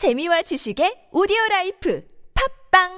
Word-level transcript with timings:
재미와 0.00 0.40
지식의 0.40 1.12
오디오 1.12 1.36
라이프 1.50 2.02
팝빵 2.72 2.88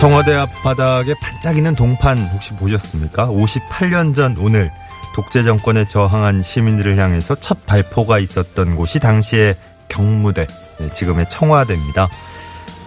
청와대 0.00 0.32
앞바닥에 0.32 1.12
반짝이는 1.20 1.74
동판 1.74 2.16
혹시 2.32 2.54
보셨습니까? 2.54 3.26
58년 3.26 4.14
전 4.14 4.34
오늘 4.38 4.72
독재 5.14 5.44
정권에 5.44 5.86
저항한 5.86 6.42
시민들을 6.42 6.98
향해서 6.98 7.36
첫 7.36 7.64
발포가 7.66 8.18
있었던 8.18 8.74
곳이 8.74 8.98
당시의 8.98 9.54
경무대, 9.88 10.48
네, 10.78 10.92
지금의 10.92 11.28
청와대입니다. 11.28 12.08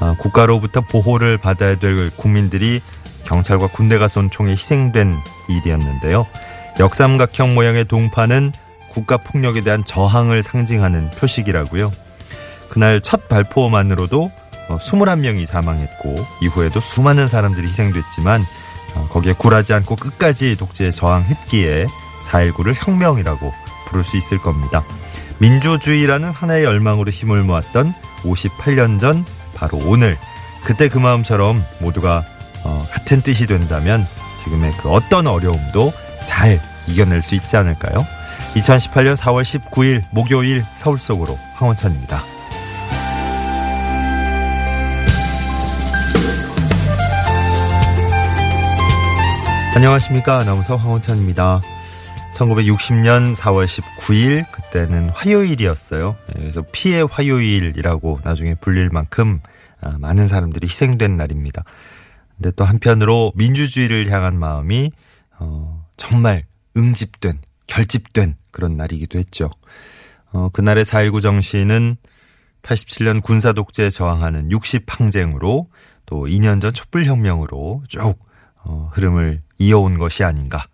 아, 0.02 0.16
국가로부터 0.20 0.82
보호를 0.82 1.38
받아야 1.38 1.76
될 1.76 2.12
국민들이 2.18 2.82
경찰과 3.24 3.68
군대가 3.68 4.10
쏜 4.10 4.30
총에 4.30 4.52
희생된 4.52 5.16
일이었는데요. 5.48 6.26
역삼각형 6.80 7.56
모양의 7.56 7.86
동판은 7.86 8.52
국가 8.90 9.16
폭력에 9.16 9.62
대한 9.62 9.86
저항을 9.86 10.44
상징하는 10.44 11.10
표식이라고요. 11.12 11.94
그날 12.70 13.00
첫 13.00 13.30
발포만으로도 13.30 14.30
21명이 14.68 15.44
어, 15.44 15.46
사망했고 15.46 16.16
이후에도 16.42 16.82
수많은 16.82 17.30
사람들이 17.30 17.68
희생됐지만 17.68 18.46
어, 18.96 19.08
거기에 19.12 19.34
굴하지 19.34 19.74
않고 19.74 19.96
끝까지 19.96 20.58
독재에 20.58 20.92
저항했기에 20.92 21.88
4.19를 22.24 22.74
혁명이라고 22.76 23.54
부를 23.88 24.04
수 24.04 24.18
있을 24.18 24.38
겁니다. 24.38 24.84
민주주의라는 25.40 26.32
하나의 26.32 26.64
열망으로 26.64 27.12
힘을 27.12 27.44
모았던 27.44 27.94
58년 28.24 29.00
전 29.00 29.26
바로 29.56 29.78
오늘 29.86 30.18
그때 30.64 30.90
그 30.90 30.98
마음처럼 30.98 31.64
모두가 31.80 32.24
어, 32.66 32.88
같은 32.92 33.22
뜻이 33.22 33.46
된다면 33.46 34.06
지금의 34.38 34.74
그 34.82 34.90
어떤 34.90 35.28
어려움도 35.28 35.94
잘 36.26 36.60
이겨낼 36.88 37.22
수 37.22 37.36
있지 37.36 37.56
않을까요? 37.58 38.06
2018년 38.56 39.16
4월 39.16 39.44
19일 39.44 40.04
목요일 40.12 40.66
서울 40.76 41.00
속으로 41.00 41.38
황원찬입니다. 41.56 42.22
안녕하십니까. 49.76 50.40
아나운서 50.40 50.76
황원찬입니다. 50.76 51.62
1960년 52.38 53.36
4월 53.36 53.66
19일, 53.66 54.50
그때는 54.52 55.10
화요일이었어요. 55.10 56.16
예, 56.30 56.40
그래서 56.40 56.64
피해 56.72 57.02
화요일이라고 57.02 58.20
나중에 58.24 58.56
불릴 58.56 58.90
만큼 58.90 59.42
아, 59.82 59.98
많은 60.00 60.28
사람들이 60.28 60.68
희생된 60.68 61.18
날입니다. 61.18 61.64
근데 62.36 62.52
또 62.56 62.64
한편으로 62.64 63.32
민주주의를 63.36 64.12
향한 64.12 64.38
마음이, 64.38 64.92
어, 65.40 65.86
정말 65.98 66.46
응집된, 66.76 67.40
결집된 67.66 68.36
그런 68.52 68.78
날이기도 68.78 69.18
했죠. 69.18 69.50
어, 70.32 70.50
그날의 70.50 70.86
4.19 70.86 71.22
정신은 71.22 71.98
87년 72.62 73.24
군사 73.24 73.54
독재에 73.54 73.90
저항하는 73.90 74.50
60항쟁으로 74.50 75.68
또 76.06 76.26
2년 76.26 76.62
전 76.62 76.74
촛불 76.74 77.06
혁명으로 77.06 77.84
쭉 77.88 78.16
어, 78.64 78.90
흐름을 78.94 79.42
이어온 79.58 79.98
것이 79.98 80.24
아닌가. 80.24 80.66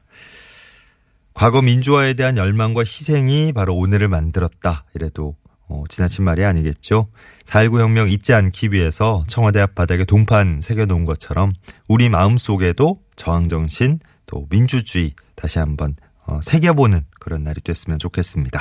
과거 1.34 1.62
민주화에 1.62 2.14
대한 2.14 2.38
열망과 2.38 2.82
희생이 2.82 3.54
바로 3.54 3.76
오늘을 3.76 4.08
만들었다. 4.08 4.86
이래도 4.94 5.36
어, 5.68 5.84
지나친 5.90 6.24
말이 6.24 6.44
아니겠죠. 6.44 7.08
4.19 7.46 7.80
혁명 7.82 8.10
잊지 8.10 8.34
않기 8.34 8.72
위해서 8.72 9.24
청와대 9.28 9.60
앞바닥에 9.62 10.06
동판 10.06 10.62
새겨놓은 10.62 11.06
것처럼 11.06 11.52
우리 11.88 12.10
마음속에도 12.10 13.00
저항정신 13.16 14.00
또 14.26 14.46
민주주의 14.50 15.14
다시 15.36 15.60
한번 15.60 15.96
어, 16.26 16.40
새겨보는 16.42 17.06
그런 17.20 17.42
날이 17.42 17.62
됐으면 17.62 18.00
좋겠습니다. 18.00 18.60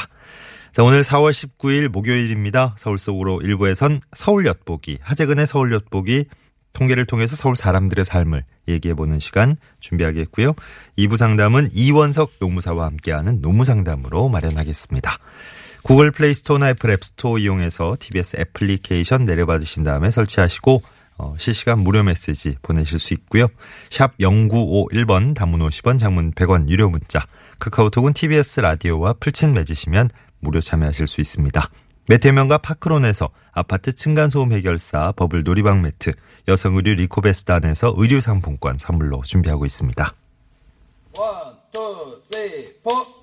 자, 0.73 0.83
오늘 0.83 1.03
4월 1.03 1.31
19일 1.31 1.89
목요일입니다. 1.89 2.75
서울 2.79 2.97
속으로 2.99 3.43
일부에선 3.43 4.01
서울 4.15 4.47
엿보기, 4.47 4.99
하재근의 5.03 5.47
서울 5.47 5.73
엿보기 5.75 6.25
통계를 6.73 7.07
통해서 7.07 7.37
서울 7.37 7.57
사람들의 7.57 8.05
삶을 8.05 8.45
얘기해보는 8.69 9.21
시간 9.21 9.57
준비하겠고요. 9.81 10.55
2부 10.99 11.17
상담은 11.17 11.71
이원석 11.73 12.33
노무사와 12.41 12.87
함께하는 12.87 13.41
노무상담으로 13.41 14.29
마련하겠습니다. 14.29 15.19
구글 15.83 16.11
플레이 16.13 16.33
스토어나 16.33 16.71
애플 16.71 16.91
앱스토어 16.91 17.39
이용해서 17.39 17.97
TBS 17.99 18.37
애플리케이션 18.39 19.25
내려받으신 19.25 19.83
다음에 19.83 20.11
설치하시고 20.11 20.83
어, 21.19 21.35
실시간 21.39 21.81
무료 21.81 22.03
메시지 22.03 22.57
보내실 22.63 22.99
수 22.99 23.15
있고요. 23.15 23.49
샵 23.91 24.17
0951번 24.19 25.35
단문 25.35 25.61
50원 25.61 25.99
장문 25.99 26.33
100원 26.33 26.69
유료 26.69 26.89
문자 26.89 27.27
카카오톡은 27.59 28.13
TBS 28.13 28.61
라디오와 28.61 29.15
풀친 29.15 29.53
맺으시면 29.53 30.11
무료 30.41 30.61
참여하실 30.61 31.07
수 31.07 31.21
있습니다. 31.21 31.69
매트 32.07 32.29
명가 32.29 32.59
파크론에서 32.59 33.31
아파트 33.53 33.93
층간소음 33.95 34.53
해결사 34.53 35.13
버블 35.13 35.45
놀이방 35.45 35.83
매트, 35.83 36.13
여성의류 36.49 36.95
리코베스단에서 36.95 37.95
의류 37.97 38.21
상품권 38.21 38.77
선물로 38.79 39.23
준비하고 39.23 39.65
있습니다. 39.67 40.15
One, 41.19 41.57
two, 41.73 42.23
three, 42.31 42.75
four. 42.83 43.23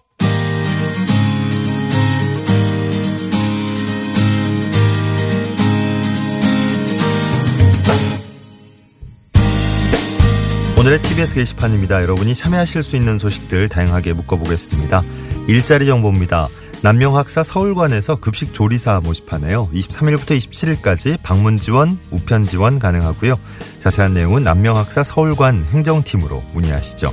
오늘의 10.79 11.01
TBS 11.01 11.35
게시판입니다. 11.35 12.01
여러분이 12.01 12.33
참여하실 12.33 12.83
수 12.83 12.95
있는 12.95 13.19
소식들 13.19 13.67
다양하게 13.67 14.13
묶어보겠습니다. 14.13 15.01
일자리 15.49 15.85
정보입니다. 15.85 16.47
남명학사 16.81 17.43
서울관에서 17.43 18.17
급식 18.17 18.53
조리사 18.53 19.01
모집하네요. 19.03 19.69
23일부터 19.73 20.37
27일까지 20.37 21.17
방문 21.21 21.57
지원, 21.57 21.99
우편 22.09 22.45
지원 22.45 22.79
가능하고요. 22.79 23.37
자세한 23.79 24.13
내용은 24.13 24.43
남명학사 24.43 25.03
서울관 25.03 25.65
행정팀으로 25.71 26.41
문의하시죠. 26.53 27.11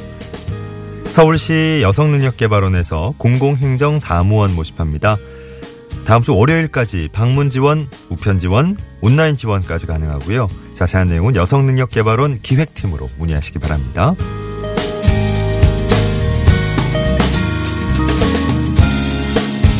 서울시 1.07 1.81
여성능력개발원에서 1.83 3.15
공공행정사무원 3.19 4.55
모집합니다. 4.55 5.17
다음 6.07 6.23
주 6.23 6.37
월요일까지 6.37 7.09
방문 7.13 7.51
지원, 7.51 7.89
우편 8.11 8.39
지원, 8.39 8.77
온라인 9.01 9.37
지원까지 9.37 9.87
가능하고요. 9.87 10.47
자세한 10.75 11.09
내용은 11.09 11.35
여성능력개발원 11.35 12.41
기획팀으로 12.43 13.09
문의하시기 13.19 13.59
바랍니다. 13.59 14.15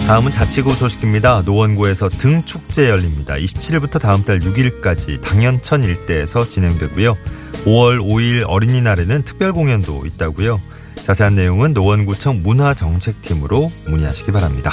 다음은 0.07 0.31
자치구 0.31 0.75
소식입니다. 0.75 1.43
노원구에서 1.45 2.09
등축제 2.09 2.89
열립니다. 2.89 3.35
27일부터 3.35 4.01
다음 4.01 4.23
달 4.23 4.39
6일까지 4.39 5.21
당연천 5.21 5.83
일대에서 5.83 6.45
진행되고요. 6.45 7.17
5월 7.65 7.99
5일 8.01 8.45
어린이날에는 8.47 9.25
특별 9.25 9.53
공연도 9.53 10.07
있다고요. 10.07 10.61
자세한 11.05 11.35
내용은 11.35 11.73
노원구청 11.73 12.43
문화정책팀으로 12.45 13.73
문의하시기 13.89 14.31
바랍니다. 14.31 14.71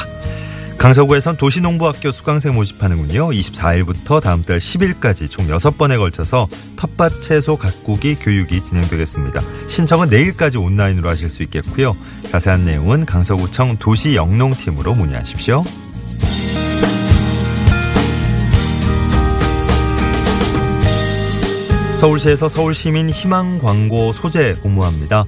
강서구에선 0.77 1.37
도시농부학교 1.37 2.11
수강생 2.11 2.55
모집하는군요. 2.55 3.29
24일부터 3.29 4.21
다음 4.21 4.43
달 4.43 4.59
10일까지 4.59 5.29
총 5.29 5.47
6번에 5.47 5.97
걸쳐서 5.97 6.47
텃밭 6.75 7.21
채소 7.21 7.55
가꾸기 7.55 8.15
교육이 8.15 8.61
진행되겠습니다. 8.61 9.41
신청은 9.67 10.09
내일까지 10.09 10.57
온라인으로 10.57 11.09
하실 11.09 11.29
수 11.29 11.41
있겠고요. 11.43 11.95
자세한 12.27 12.65
내용은 12.65 13.05
강서구청 13.05 13.77
도시영농팀으로 13.77 14.93
문의하십시오. 14.93 15.63
서울시에서 22.03 22.49
서울시민 22.49 23.09
희망 23.09 23.59
광고 23.59 24.11
소재 24.11 24.55
공모합니다. 24.55 25.23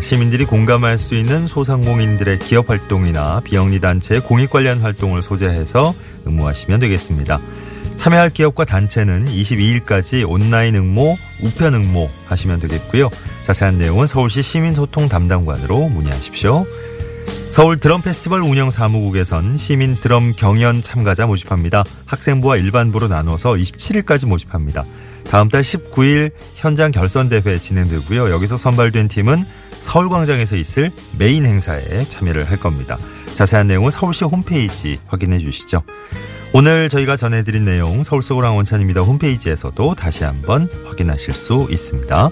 시민들이 0.00 0.44
공감할 0.44 0.98
수 0.98 1.14
있는 1.14 1.46
소상공인들의 1.46 2.38
기업 2.40 2.70
활동이나 2.70 3.40
비영리 3.44 3.80
단체의 3.80 4.22
공익 4.22 4.50
관련 4.50 4.80
활동을 4.80 5.22
소재해서 5.22 5.94
응모하시면 6.26 6.80
되겠습니다. 6.80 7.40
참여할 7.96 8.30
기업과 8.30 8.64
단체는 8.64 9.26
22일까지 9.26 10.28
온라인 10.28 10.74
응모, 10.74 11.16
우편 11.42 11.74
응모 11.74 12.08
하시면 12.26 12.60
되겠고요. 12.60 13.10
자세한 13.42 13.78
내용은 13.78 14.06
서울시 14.06 14.42
시민소통 14.42 15.08
담당관으로 15.08 15.88
문의하십시오. 15.88 16.66
서울 17.50 17.78
드럼 17.78 18.00
페스티벌 18.00 18.42
운영 18.42 18.70
사무국에선 18.70 19.56
시민 19.56 19.96
드럼 19.96 20.32
경연 20.32 20.82
참가자 20.82 21.26
모집합니다. 21.26 21.84
학생부와 22.06 22.56
일반부로 22.56 23.08
나눠서 23.08 23.54
27일까지 23.54 24.26
모집합니다. 24.26 24.84
다음 25.24 25.48
달 25.48 25.62
19일 25.62 26.30
현장 26.54 26.92
결선 26.92 27.28
대회 27.28 27.58
진행되고요. 27.58 28.30
여기서 28.30 28.56
선발된 28.56 29.08
팀은 29.08 29.44
서울광장에서 29.80 30.56
있을 30.56 30.92
메인 31.18 31.44
행사에 31.44 32.04
참여를 32.04 32.48
할 32.48 32.58
겁니다. 32.58 32.98
자세한 33.34 33.66
내용은 33.66 33.90
서울시 33.90 34.24
홈페이지 34.24 34.98
확인해 35.06 35.38
주시죠. 35.38 35.82
오늘 36.52 36.88
저희가 36.88 37.16
전해드린 37.16 37.64
내용 37.64 38.02
서울 38.02 38.22
속으로 38.22 38.54
원찬입니다. 38.54 39.02
홈페이지에서도 39.02 39.94
다시 39.94 40.24
한번 40.24 40.68
확인하실 40.86 41.32
수 41.32 41.66
있습니다. 41.70 42.30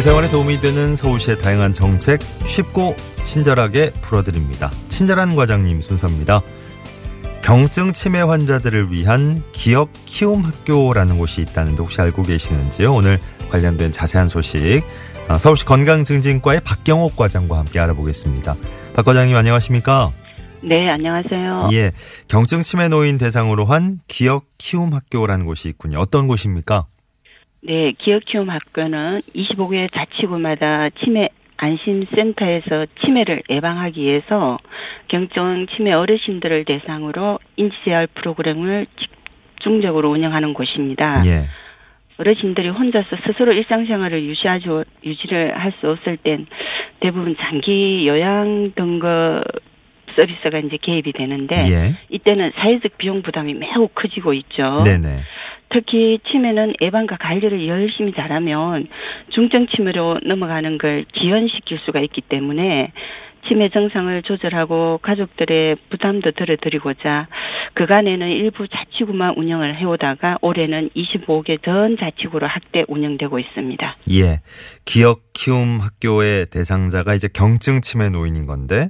우리 0.00 0.04
생활에 0.04 0.30
도움이 0.30 0.62
되는 0.62 0.96
서울시의 0.96 1.40
다양한 1.40 1.74
정책 1.74 2.22
쉽고 2.46 2.96
친절하게 3.22 3.90
풀어드립니다. 4.00 4.70
친절한 4.88 5.36
과장님 5.36 5.82
순서입니다. 5.82 6.40
경증 7.42 7.92
치매 7.92 8.22
환자들을 8.22 8.92
위한 8.92 9.42
기억 9.52 9.90
키움 10.06 10.40
학교라는 10.40 11.18
곳이 11.18 11.42
있다는데 11.42 11.82
혹시 11.82 12.00
알고 12.00 12.22
계시는지요? 12.22 12.94
오늘 12.94 13.18
관련된 13.50 13.92
자세한 13.92 14.28
소식 14.28 14.82
아, 15.28 15.36
서울시 15.36 15.66
건강증진과의 15.66 16.62
박경옥 16.64 17.16
과장과 17.16 17.58
함께 17.58 17.78
알아보겠습니다. 17.78 18.56
박 18.94 19.04
과장님 19.04 19.36
안녕하십니까? 19.36 20.12
네, 20.62 20.88
안녕하세요. 20.88 21.68
예, 21.74 21.92
경증 22.26 22.62
치매 22.62 22.88
노인 22.88 23.18
대상으로 23.18 23.66
한 23.66 23.98
기억 24.08 24.46
키움 24.56 24.94
학교라는 24.94 25.44
곳이 25.44 25.68
있군요. 25.68 25.98
어떤 25.98 26.26
곳입니까? 26.26 26.86
네, 27.62 27.92
기억키움 27.98 28.48
학교는 28.48 29.20
25개 29.34 29.92
자치구마다 29.92 30.90
치매 31.04 31.28
안심센터에서 31.58 32.86
치매를 33.00 33.42
예방하기 33.50 34.00
위해서 34.00 34.58
경증 35.08 35.66
치매 35.76 35.92
어르신들을 35.92 36.64
대상으로 36.64 37.38
인지재활 37.56 38.06
프로그램을 38.14 38.86
집중적으로 39.58 40.10
운영하는 40.10 40.54
곳입니다. 40.54 41.16
예, 41.26 41.48
어르신들이 42.16 42.70
혼자서 42.70 43.08
스스로 43.26 43.52
일상생활을 43.52 44.24
유지하죠, 44.24 44.84
유지를 45.04 45.58
할 45.58 45.72
수 45.80 45.90
없을 45.90 46.16
땐 46.16 46.46
대부분 47.00 47.36
장기 47.38 48.08
요양 48.08 48.72
등급 48.74 49.42
서비스가 50.18 50.58
이제 50.60 50.78
개입이 50.80 51.12
되는데 51.12 51.56
예, 51.70 51.94
이때는 52.08 52.52
사회적 52.56 52.96
비용 52.96 53.20
부담이 53.20 53.52
매우 53.54 53.86
커지고 53.94 54.32
있죠. 54.32 54.78
네네, 54.82 55.08
특히 55.70 56.18
치매는 56.30 56.74
예방과 56.80 57.16
관리를 57.16 57.66
열심히 57.68 58.12
잘하면 58.12 58.88
중증 59.30 59.68
치매로 59.68 60.20
넘어가는 60.24 60.78
걸 60.78 61.04
지연시킬 61.14 61.78
수가 61.84 62.00
있기 62.00 62.22
때문에 62.22 62.92
치매 63.48 63.70
증상을 63.70 64.22
조절하고 64.22 64.98
가족들의 65.02 65.76
부담도 65.90 66.32
덜어드리고자 66.32 67.28
그간에는 67.74 68.28
일부 68.28 68.66
자치구만 68.68 69.34
운영을 69.36 69.76
해오다가 69.76 70.38
올해는 70.42 70.90
25개 70.94 71.62
전 71.64 71.96
자치구로 71.98 72.46
확대 72.46 72.84
운영되고 72.88 73.38
있습니다. 73.38 73.96
예. 74.10 74.40
기억 74.84 75.20
키움 75.32 75.80
학교의 75.80 76.46
대상자가 76.50 77.14
이제 77.14 77.28
경증 77.32 77.80
치매 77.80 78.10
노인인 78.10 78.46
건데 78.46 78.88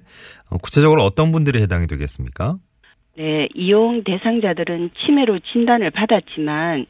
어, 0.50 0.56
구체적으로 0.58 1.02
어떤 1.04 1.30
분들이 1.30 1.62
해당이 1.62 1.86
되겠습니까? 1.86 2.56
네, 3.20 3.48
이용 3.54 4.02
대상자들은 4.02 4.92
치매로 4.98 5.40
진단을 5.40 5.90
받았지만 5.90 6.86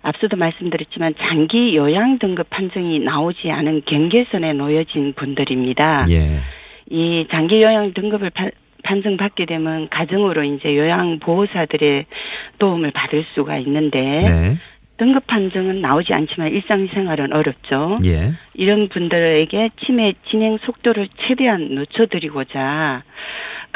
앞서도 0.00 0.34
말씀드렸지만 0.38 1.14
장기 1.18 1.76
요양 1.76 2.18
등급 2.18 2.48
판정이 2.48 3.00
나오지 3.00 3.50
않은 3.50 3.82
경계선에 3.84 4.54
놓여진 4.54 5.12
분들입니다. 5.12 6.06
예, 6.08 6.40
이 6.88 7.26
장기 7.30 7.60
요양 7.60 7.92
등급을 7.92 8.30
파- 8.30 8.48
판정받게 8.84 9.44
되면 9.44 9.90
가정으로 9.90 10.44
이제 10.44 10.74
요양 10.74 11.18
보호사들의 11.18 12.06
도움을 12.58 12.92
받을 12.92 13.26
수가 13.34 13.58
있는데 13.58 14.00
네, 14.00 14.54
등급 14.96 15.26
판정은 15.26 15.82
나오지 15.82 16.14
않지만 16.14 16.52
일상생활은 16.52 17.34
어렵죠. 17.34 17.98
예, 18.06 18.32
이런 18.54 18.88
분들에게 18.88 19.70
치매 19.84 20.14
진행 20.30 20.56
속도를 20.56 21.08
최대한 21.26 21.68
늦춰드리고자 21.72 23.02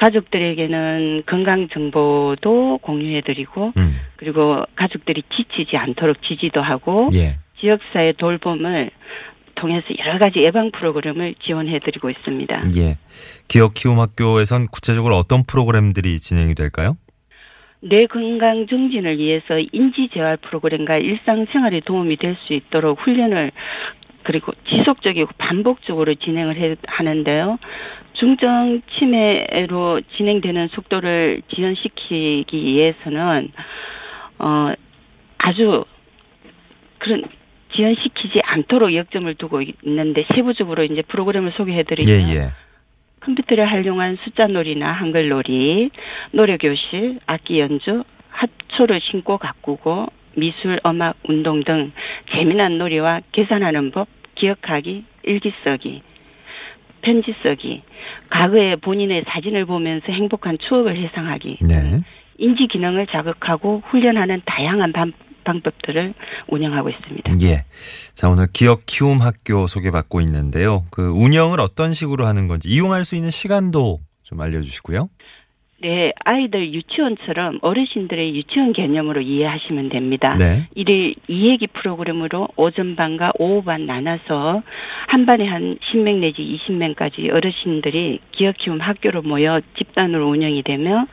가족들에게는 0.00 1.24
건강 1.26 1.68
정보도 1.68 2.78
공유해드리고 2.82 3.72
음, 3.76 4.00
그리고 4.16 4.64
가족들이 4.76 5.22
지치지 5.36 5.76
않도록 5.76 6.22
지지도 6.22 6.62
하고 6.62 7.08
예, 7.14 7.36
지역사회 7.60 8.12
돌봄을 8.12 8.90
통해서 9.56 9.86
여러 9.98 10.18
가지 10.18 10.38
예방 10.40 10.70
프로그램을 10.70 11.34
지원해드리고 11.44 12.08
있습니다. 12.08 12.62
예. 12.76 12.96
기억 13.46 13.74
키움 13.74 14.00
학교에선 14.00 14.66
구체적으로 14.72 15.16
어떤 15.16 15.44
프로그램들이 15.46 16.18
진행이 16.18 16.54
될까요? 16.54 16.96
뇌 17.82 18.06
건강 18.06 18.66
증진을 18.66 19.18
위해서 19.18 19.58
인지 19.72 20.10
재활 20.12 20.36
프로그램과 20.36 20.98
일상생활에 20.98 21.80
도움이 21.84 22.16
될 22.16 22.36
수 22.46 22.52
있도록 22.52 23.00
훈련을 23.00 23.52
그리고 24.22 24.52
지속적이고 24.68 25.30
반복적으로 25.38 26.14
진행을 26.14 26.56
해, 26.56 26.76
하는데요. 26.86 27.58
중증 28.14 28.82
치매로 28.98 30.02
진행되는 30.16 30.68
속도를 30.68 31.42
지연시키기 31.54 32.46
위해서는 32.52 33.50
어 34.38 34.72
아주 35.38 35.84
그런 36.98 37.24
지연시키지 37.74 38.40
않도록 38.44 38.94
역점을 38.94 39.32
두고 39.36 39.62
있는데 39.62 40.26
세부적으로 40.34 40.84
이제 40.84 41.02
프로그램을 41.02 41.52
소개해드리면 41.52 42.28
예, 42.28 42.34
예. 42.34 42.48
컴퓨터를 43.20 43.70
활용한 43.70 44.18
숫자놀이나 44.24 44.92
한글놀이, 44.92 45.90
노래교실, 46.32 47.20
악기 47.26 47.60
연주, 47.60 48.04
합초를 48.30 49.00
신고 49.02 49.38
가꾸고 49.38 50.06
미술, 50.36 50.80
음악, 50.86 51.16
운동 51.28 51.62
등 51.64 51.92
재미난 52.32 52.78
놀이와 52.78 53.20
계산하는 53.32 53.90
법, 53.90 54.08
기억하기, 54.36 55.04
일기 55.24 55.52
쓰기, 55.62 56.02
편지 57.02 57.34
쓰기, 57.42 57.82
과거의 58.30 58.76
본인의 58.76 59.24
사진을 59.28 59.66
보면서 59.66 60.12
행복한 60.12 60.58
추억을 60.58 60.96
회상하기, 60.96 61.58
네. 61.68 62.00
인지 62.38 62.66
기능을 62.66 63.06
자극하고 63.08 63.82
훈련하는 63.90 64.42
다양한 64.46 64.92
방, 64.92 65.12
방법들을 65.44 66.14
운영하고 66.48 66.90
있습니다. 66.90 67.32
예. 67.42 67.64
자, 68.14 68.28
오늘 68.28 68.46
기억 68.52 68.82
키움 68.86 69.20
학교 69.20 69.66
소개받고 69.66 70.20
있는데요. 70.22 70.84
그 70.90 71.08
운영을 71.08 71.60
어떤 71.60 71.94
식으로 71.94 72.26
하는 72.26 72.46
건지 72.46 72.68
이용할 72.68 73.04
수 73.04 73.16
있는 73.16 73.30
시간도 73.30 74.00
좀 74.22 74.40
알려주시고요. 74.40 75.08
네, 75.82 76.12
아이들 76.24 76.74
유치원처럼 76.74 77.60
어르신들의 77.62 78.36
유치원 78.36 78.74
개념으로 78.74 79.22
이해하시면 79.22 79.88
됩니다. 79.88 80.34
네. 80.38 80.68
일일 80.74 81.14
이해기 81.26 81.68
프로그램으로 81.68 82.48
오전반과 82.56 83.32
오후반 83.38 83.86
나눠서 83.86 84.62
한 85.08 85.24
반에 85.24 85.46
한 85.46 85.78
10명 85.90 86.18
내지 86.18 86.42
20명까지 86.42 87.32
어르신들이 87.32 88.20
기억키움 88.32 88.80
학교로 88.80 89.22
모여 89.22 89.62
집단으로 89.78 90.28
운영이 90.28 90.62
되며 90.64 91.06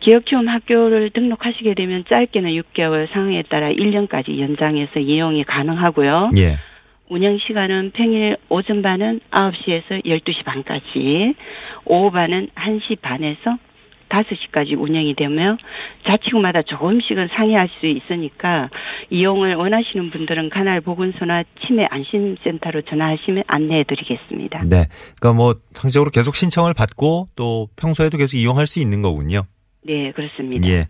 기억키움 0.00 0.48
학교를 0.48 1.10
등록하시게 1.10 1.74
되면 1.74 2.04
짧게는 2.08 2.50
6개월, 2.52 3.10
상황에 3.12 3.42
따라 3.42 3.70
1년까지 3.70 4.38
연장해서 4.38 5.00
이용이 5.00 5.44
가능하고요. 5.44 6.30
예. 6.38 6.56
운영 7.10 7.38
시간은 7.38 7.90
평일 7.92 8.38
오전 8.48 8.80
반은 8.80 9.20
9시에서 9.30 10.06
12시 10.06 10.44
반까지, 10.44 11.34
오후 11.84 12.10
반은 12.10 12.48
1시 12.54 13.00
반에서 13.02 13.58
5시까지 14.14 14.78
운영이 14.78 15.14
되며 15.16 15.56
자치구마다 16.06 16.62
조금씩은 16.62 17.28
상이할 17.34 17.68
수 17.80 17.86
있으니까 17.86 18.70
이용을 19.10 19.54
원하시는 19.56 20.10
분들은 20.10 20.50
관할 20.50 20.80
보건소나 20.80 21.42
치매 21.66 21.86
안심센터로 21.90 22.82
전화하시면 22.82 23.44
안내해 23.46 23.84
드리겠습니다. 23.84 24.64
네. 24.68 24.86
그러니까 25.18 25.32
뭐 25.32 25.54
상식적으로 25.72 26.10
계속 26.10 26.36
신청을 26.36 26.74
받고 26.74 27.26
또 27.36 27.68
평소에도 27.76 28.18
계속 28.18 28.36
이용할 28.36 28.66
수 28.66 28.80
있는 28.80 29.02
거군요. 29.02 29.44
네, 29.86 30.12
그렇습니다. 30.12 30.66
예. 30.68 30.88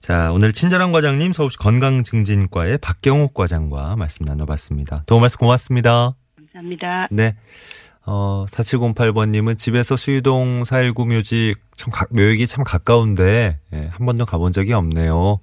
자, 0.00 0.32
오늘 0.32 0.52
친절한 0.52 0.90
과장님 0.90 1.32
서울시 1.32 1.56
건강증진과의 1.58 2.78
박경옥 2.78 3.34
과장과 3.34 3.94
말씀 3.96 4.24
나눠봤습니다. 4.24 5.04
도움 5.06 5.20
말씀 5.20 5.38
고맙습니다. 5.38 6.16
감사합니다. 6.36 7.08
네. 7.12 7.34
어, 8.04 8.44
4708번님은 8.48 9.56
집에서 9.58 9.96
수유동 9.96 10.64
419 10.64 11.06
묘지 11.06 11.54
참, 11.76 11.92
가, 11.92 12.06
묘역이 12.10 12.46
참 12.46 12.64
가까운데, 12.64 13.58
예, 13.72 13.88
한 13.90 14.06
번도 14.06 14.26
가본 14.26 14.52
적이 14.52 14.72
없네요. 14.74 15.16
어, 15.16 15.40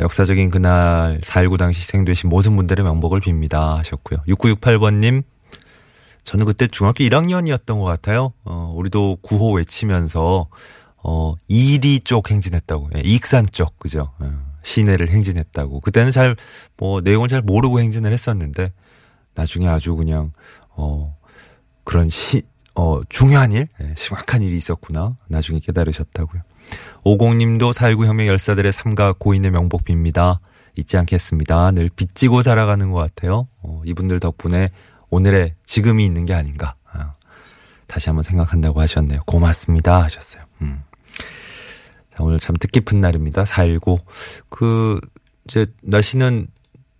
역사적인 0.00 0.50
그날 0.50 1.18
419 1.22 1.56
당시 1.56 1.80
희생되신 1.80 2.28
모든 2.28 2.56
분들의 2.56 2.84
명복을 2.84 3.20
빕니다. 3.20 3.76
하셨고요. 3.76 4.20
6968번님, 4.28 5.22
저는 6.24 6.46
그때 6.46 6.66
중학교 6.66 7.04
1학년이었던 7.04 7.78
것 7.78 7.84
같아요. 7.84 8.32
어, 8.44 8.72
우리도 8.76 9.18
구호 9.22 9.52
외치면서, 9.54 10.48
어, 11.02 11.34
이리 11.48 12.00
쪽 12.00 12.30
행진했다고. 12.30 12.90
예, 12.96 13.00
익산 13.00 13.46
쪽, 13.50 13.78
그죠. 13.78 14.12
어, 14.20 14.30
시내를 14.62 15.08
행진했다고. 15.10 15.80
그때는 15.80 16.10
잘 16.10 16.36
뭐 16.76 17.00
내용을 17.00 17.28
잘 17.28 17.42
모르고 17.42 17.80
행진을 17.80 18.12
했었는데 18.12 18.72
나중에 19.34 19.66
아주 19.68 19.96
그냥 19.96 20.32
어 20.70 21.16
그런 21.84 22.08
시 22.08 22.42
어, 22.74 23.00
중요한 23.08 23.52
일, 23.52 23.68
예, 23.82 23.94
심각한 23.96 24.42
일이 24.42 24.56
있었구나. 24.56 25.16
나중에 25.28 25.60
깨달으셨다고요. 25.60 26.42
오공님도 27.04 27.72
살구 27.72 28.06
혁명 28.06 28.26
열사들의 28.28 28.72
삶과 28.72 29.14
고인의 29.18 29.50
명복 29.50 29.84
빕니다. 29.84 30.38
잊지 30.76 30.96
않겠습니다. 30.96 31.72
늘 31.72 31.90
빚지고 31.94 32.42
자라가는 32.42 32.90
것 32.90 32.98
같아요. 32.98 33.48
어, 33.62 33.82
이분들 33.84 34.20
덕분에 34.20 34.70
오늘의 35.10 35.54
지금이 35.66 36.04
있는 36.04 36.24
게 36.24 36.32
아닌가. 36.32 36.76
아, 36.90 37.14
다시 37.86 38.08
한번 38.08 38.22
생각한다고 38.22 38.80
하셨네요. 38.80 39.20
고맙습니다. 39.26 40.02
하셨어요. 40.02 40.44
음. 40.62 40.82
자, 42.14 42.22
오늘 42.22 42.38
참 42.38 42.56
뜻깊은 42.56 43.00
날입니다. 43.00 43.44
4.19. 43.44 44.00
그, 44.48 44.98
이제, 45.44 45.66
날씨는 45.82 46.46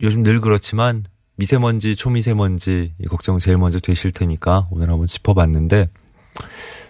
요즘 0.02 0.22
늘 0.22 0.40
그렇지만 0.40 1.04
미세먼지, 1.36 1.96
초미세먼지 1.96 2.94
이 2.98 3.06
걱정 3.06 3.38
제일 3.38 3.58
먼저 3.58 3.78
되실 3.78 4.12
테니까 4.12 4.68
오늘 4.70 4.90
한번 4.90 5.06
짚어봤는데 5.06 5.88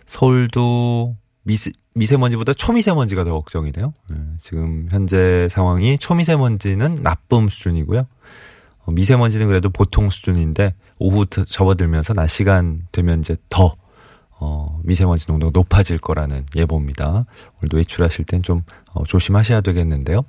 서울도 0.06 1.16
미세, 1.44 1.72
미세먼지보다 1.94 2.52
초미세먼지가 2.54 3.24
더 3.24 3.32
걱정이네요. 3.32 3.92
네, 4.10 4.16
지금 4.38 4.88
현재 4.90 5.48
상황이 5.50 5.98
초미세먼지는 5.98 6.96
나쁨 7.02 7.48
수준이고요. 7.48 8.06
어, 8.84 8.92
미세먼지는 8.92 9.46
그래도 9.46 9.70
보통 9.70 10.10
수준인데 10.10 10.74
오후 10.98 11.26
접어들면서 11.26 12.14
낮 12.14 12.26
시간 12.28 12.82
되면 12.92 13.20
이제 13.20 13.36
더 13.48 13.76
어, 14.38 14.80
미세먼지 14.82 15.26
농도가 15.28 15.52
높아질 15.54 15.98
거라는 15.98 16.46
예보입니다. 16.56 17.26
오늘도 17.58 17.76
외출하실 17.76 18.24
땐좀 18.24 18.62
어, 18.92 19.04
조심하셔야 19.04 19.60
되겠는데요. 19.60 20.24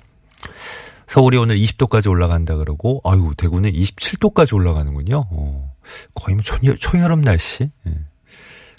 서울이 1.06 1.36
오늘 1.36 1.56
20도까지 1.56 2.10
올라간다 2.10 2.56
그러고, 2.56 3.00
아유, 3.04 3.32
대구는 3.36 3.72
27도까지 3.72 4.54
올라가는군요. 4.54 5.24
어, 5.30 5.74
거의 6.14 6.34
뭐 6.36 6.42
초, 6.42 6.58
초여름 6.76 7.20
날씨. 7.20 7.70
예. 7.86 7.92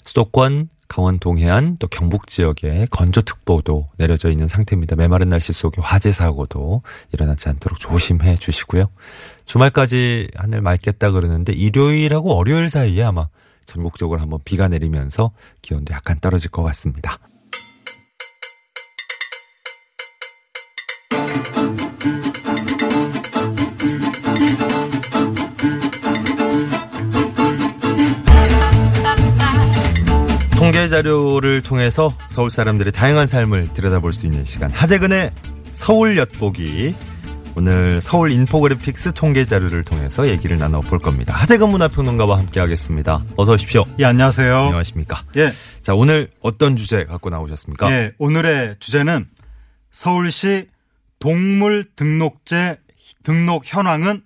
수도권, 0.04 0.68
강원 0.88 1.18
동해안, 1.18 1.76
또 1.78 1.88
경북 1.88 2.28
지역에 2.28 2.86
건조특보도 2.90 3.88
내려져 3.96 4.30
있는 4.30 4.48
상태입니다. 4.48 4.96
메마른 4.96 5.28
날씨 5.28 5.52
속에 5.52 5.80
화재 5.82 6.12
사고도 6.12 6.82
일어나지 7.12 7.48
않도록 7.48 7.80
조심해 7.80 8.36
주시고요. 8.36 8.88
주말까지 9.44 10.28
하늘 10.36 10.62
맑겠다 10.62 11.10
그러는데 11.10 11.52
일요일하고 11.52 12.36
월요일 12.36 12.70
사이에 12.70 13.02
아마 13.02 13.28
전국적으로 13.64 14.20
한번 14.20 14.38
비가 14.44 14.68
내리면서 14.68 15.32
기온도 15.60 15.92
약간 15.92 16.20
떨어질 16.20 16.50
것 16.50 16.62
같습니다. 16.62 17.18
자료를 30.88 31.62
통해서 31.62 32.14
서울 32.30 32.50
사람들의 32.50 32.92
다양한 32.92 33.26
삶을 33.26 33.72
들여다볼 33.72 34.12
수 34.12 34.26
있는 34.26 34.44
시간 34.44 34.70
하재근의 34.70 35.32
서울 35.72 36.16
엿보기 36.16 36.94
오늘 37.56 38.02
서울 38.02 38.32
인포그래픽스 38.32 39.14
통계 39.14 39.44
자료를 39.44 39.82
통해서 39.82 40.28
얘기를 40.28 40.58
나눠볼 40.58 40.98
겁니다. 40.98 41.32
하재근 41.34 41.70
문화평론가와 41.70 42.38
함께하겠습니다. 42.38 43.24
어서 43.36 43.54
오십시오. 43.54 43.84
예, 43.98 44.04
안녕하세요. 44.04 44.54
안녕하십니까. 44.54 45.22
예. 45.36 45.52
자, 45.80 45.94
오늘 45.94 46.30
어떤 46.42 46.76
주제 46.76 47.04
갖고 47.04 47.30
나오셨습니까? 47.30 47.90
예, 47.90 48.12
오늘의 48.18 48.76
주제는 48.78 49.26
서울시 49.90 50.68
동물 51.18 51.86
등록제 51.96 52.78
등록 53.22 53.62
현황은 53.64 54.22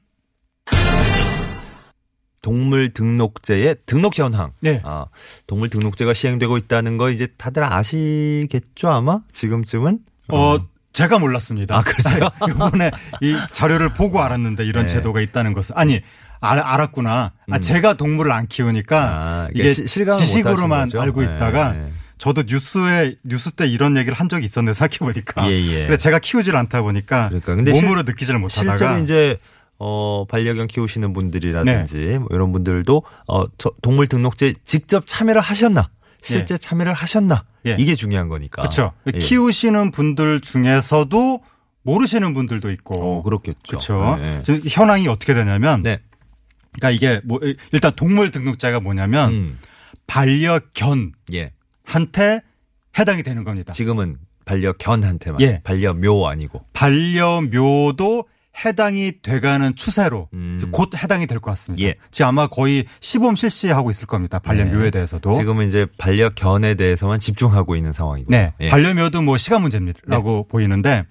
동물 2.42 2.92
등록제의 2.92 3.76
등록 3.86 4.18
현황. 4.18 4.52
네. 4.60 4.80
아, 4.84 5.06
동물 5.46 5.68
등록제가 5.68 6.14
시행되고 6.14 6.56
있다는 6.56 6.96
거 6.96 7.10
이제 7.10 7.26
다들 7.36 7.64
아시겠죠, 7.64 8.88
아마? 8.88 9.20
지금쯤은? 9.32 9.98
어, 10.28 10.56
제가 10.92 11.18
몰랐습니다. 11.18 11.76
아, 11.76 11.82
그러세요? 11.82 12.28
이번에 12.48 12.90
이 13.20 13.36
자료를 13.52 13.94
보고 13.94 14.20
알았는데 14.22 14.64
이런 14.64 14.86
네. 14.86 14.92
제도가 14.92 15.20
있다는 15.20 15.52
것을 15.52 15.74
아니 15.78 16.00
알, 16.40 16.58
알았구나. 16.58 17.32
아, 17.50 17.56
음. 17.56 17.60
제가 17.60 17.94
동물을 17.94 18.32
안 18.32 18.46
키우니까 18.46 18.98
아, 19.02 19.48
이게 19.54 19.72
시- 19.72 19.84
지식으로만? 19.86 20.90
알고 20.96 21.22
네, 21.22 21.34
있다가 21.34 21.72
네. 21.74 21.92
저도 22.16 22.42
뉴스에 22.46 23.16
뉴스 23.24 23.50
때 23.50 23.66
이런 23.66 23.96
얘기를 23.96 24.14
한 24.14 24.28
적이 24.28 24.44
있었는데 24.46 24.74
생각해 24.74 24.98
보니까 24.98 25.50
예, 25.50 25.52
예. 25.58 25.78
근데 25.82 25.96
제가 25.96 26.18
키우질 26.18 26.54
않다 26.54 26.82
보니까 26.82 27.28
그러니까. 27.28 27.54
근데 27.54 27.72
몸으로 27.72 27.96
실- 28.00 28.04
느끼지를 28.06 28.40
못하다가 28.40 28.76
실제로 28.76 29.02
이제 29.02 29.38
어 29.80 30.26
반려견 30.28 30.66
키우시는 30.68 31.12
분들이라든지 31.14 31.96
네. 31.96 32.18
뭐 32.18 32.28
이런 32.30 32.52
분들도 32.52 33.02
어 33.26 33.44
저- 33.58 33.72
동물 33.82 34.06
등록제 34.06 34.54
직접 34.64 35.04
참여를 35.06 35.40
하셨나? 35.40 35.90
실제 36.22 36.58
참여를 36.58 36.92
하셨나? 36.92 37.44
예. 37.66 37.76
이게 37.78 37.94
중요한 37.94 38.28
거니까. 38.28 38.60
그렇죠. 38.60 38.92
예. 39.12 39.18
키우시는 39.18 39.90
분들 39.90 40.42
중에서도 40.42 41.40
모르시는 41.82 42.34
분들도 42.34 42.70
있고 42.72 43.00
어, 43.20 43.22
그렇겠죠. 43.22 43.58
그렇죠. 43.78 44.16
네. 44.20 44.42
지금 44.44 44.60
현황이 44.68 45.08
어떻게 45.08 45.32
되냐면 45.32 45.80
네. 45.80 45.98
그러니까 46.72 46.90
이게 46.90 47.22
뭐 47.24 47.40
일단 47.72 47.92
동물 47.96 48.30
등록자가 48.30 48.80
뭐냐면 48.80 49.32
음. 49.32 49.58
반려견 50.06 51.12
한테 51.84 52.22
예. 52.22 52.42
해당이 52.98 53.22
되는 53.22 53.44
겁니다. 53.44 53.72
지금은 53.72 54.16
반려견한테만 54.44 55.40
예. 55.40 55.60
반려묘 55.64 56.26
아니고. 56.28 56.58
반려묘도 56.74 58.24
해당이 58.64 59.20
돼가는 59.22 59.74
추세로 59.76 60.28
음. 60.34 60.60
곧 60.72 60.90
해당이 60.94 61.26
될 61.26 61.38
것 61.40 61.50
같습니다. 61.52 61.86
예. 61.86 61.94
지금 62.10 62.28
아마 62.28 62.46
거의 62.46 62.84
시범 63.00 63.36
실시하고 63.36 63.90
있을 63.90 64.06
겁니다. 64.06 64.38
반려묘에 64.38 64.84
네. 64.84 64.90
대해서도. 64.90 65.32
지금은 65.32 65.68
이제 65.68 65.86
반려견에 65.98 66.74
대해서만 66.74 67.20
집중하고 67.20 67.76
있는 67.76 67.92
상황이고요. 67.92 68.36
네. 68.36 68.52
예. 68.60 68.68
반려묘도 68.68 69.22
뭐 69.22 69.36
시간 69.36 69.62
문제라고 69.62 70.46
보이는데 70.48 71.04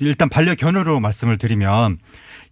일단 0.00 0.28
반려견으로 0.28 1.00
말씀을 1.00 1.38
드리면 1.38 1.98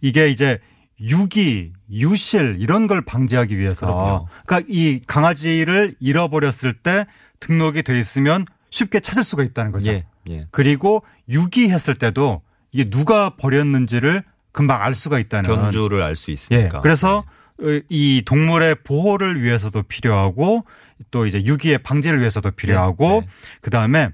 이게 0.01 0.29
이제 0.29 0.59
유기, 0.99 1.71
유실 1.91 2.57
이런 2.59 2.87
걸 2.87 3.01
방지하기 3.01 3.57
위해서 3.57 3.85
그럼요. 3.85 4.27
그러니까 4.45 4.67
이 4.71 5.01
강아지를 5.07 5.95
잃어버렸을 5.99 6.73
때 6.73 7.05
등록이 7.39 7.83
돼 7.83 7.99
있으면 7.99 8.45
쉽게 8.69 8.99
찾을 8.99 9.23
수가 9.23 9.43
있다는 9.43 9.71
거죠. 9.71 9.91
예. 9.91 10.05
예. 10.29 10.47
그리고 10.51 11.03
유기했을 11.29 11.95
때도 11.95 12.41
이게 12.71 12.89
누가 12.89 13.31
버렸는지를 13.31 14.23
금방 14.51 14.81
알 14.81 14.93
수가 14.93 15.19
있다는 15.19 15.43
견주를 15.43 16.01
알수 16.01 16.31
예. 16.31 16.33
있으니까. 16.33 16.81
그래서 16.81 17.23
어, 17.61 17.81
이 17.89 18.23
동물의 18.25 18.77
보호를 18.83 19.41
위해서도 19.41 19.83
필요하고 19.83 20.65
또 21.11 21.25
이제 21.25 21.43
유기의 21.43 21.79
방지를 21.79 22.19
위해서도 22.19 22.51
필요하고 22.51 23.09
네, 23.09 23.19
네. 23.21 23.27
그다음에 23.61 24.09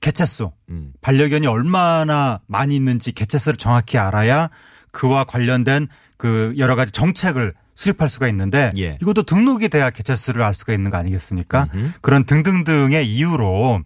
개체수 0.00 0.52
음. 0.70 0.92
반려견이 1.00 1.46
얼마나 1.46 2.40
많이 2.46 2.74
있는지 2.74 3.12
개체수를 3.12 3.56
정확히 3.56 3.98
알아야 3.98 4.48
그와 4.92 5.24
관련된 5.24 5.88
그 6.16 6.54
여러 6.56 6.74
가지 6.76 6.92
정책을 6.92 7.54
수립할 7.74 8.08
수가 8.08 8.28
있는데 8.28 8.70
예. 8.78 8.98
이것도 9.00 9.22
등록이 9.22 9.68
돼야 9.68 9.90
개체수를 9.90 10.42
알 10.42 10.52
수가 10.54 10.72
있는 10.72 10.90
거 10.90 10.96
아니겠습니까? 10.98 11.68
음흠. 11.74 11.92
그런 12.00 12.24
등등등의 12.24 13.10
이유로 13.10 13.82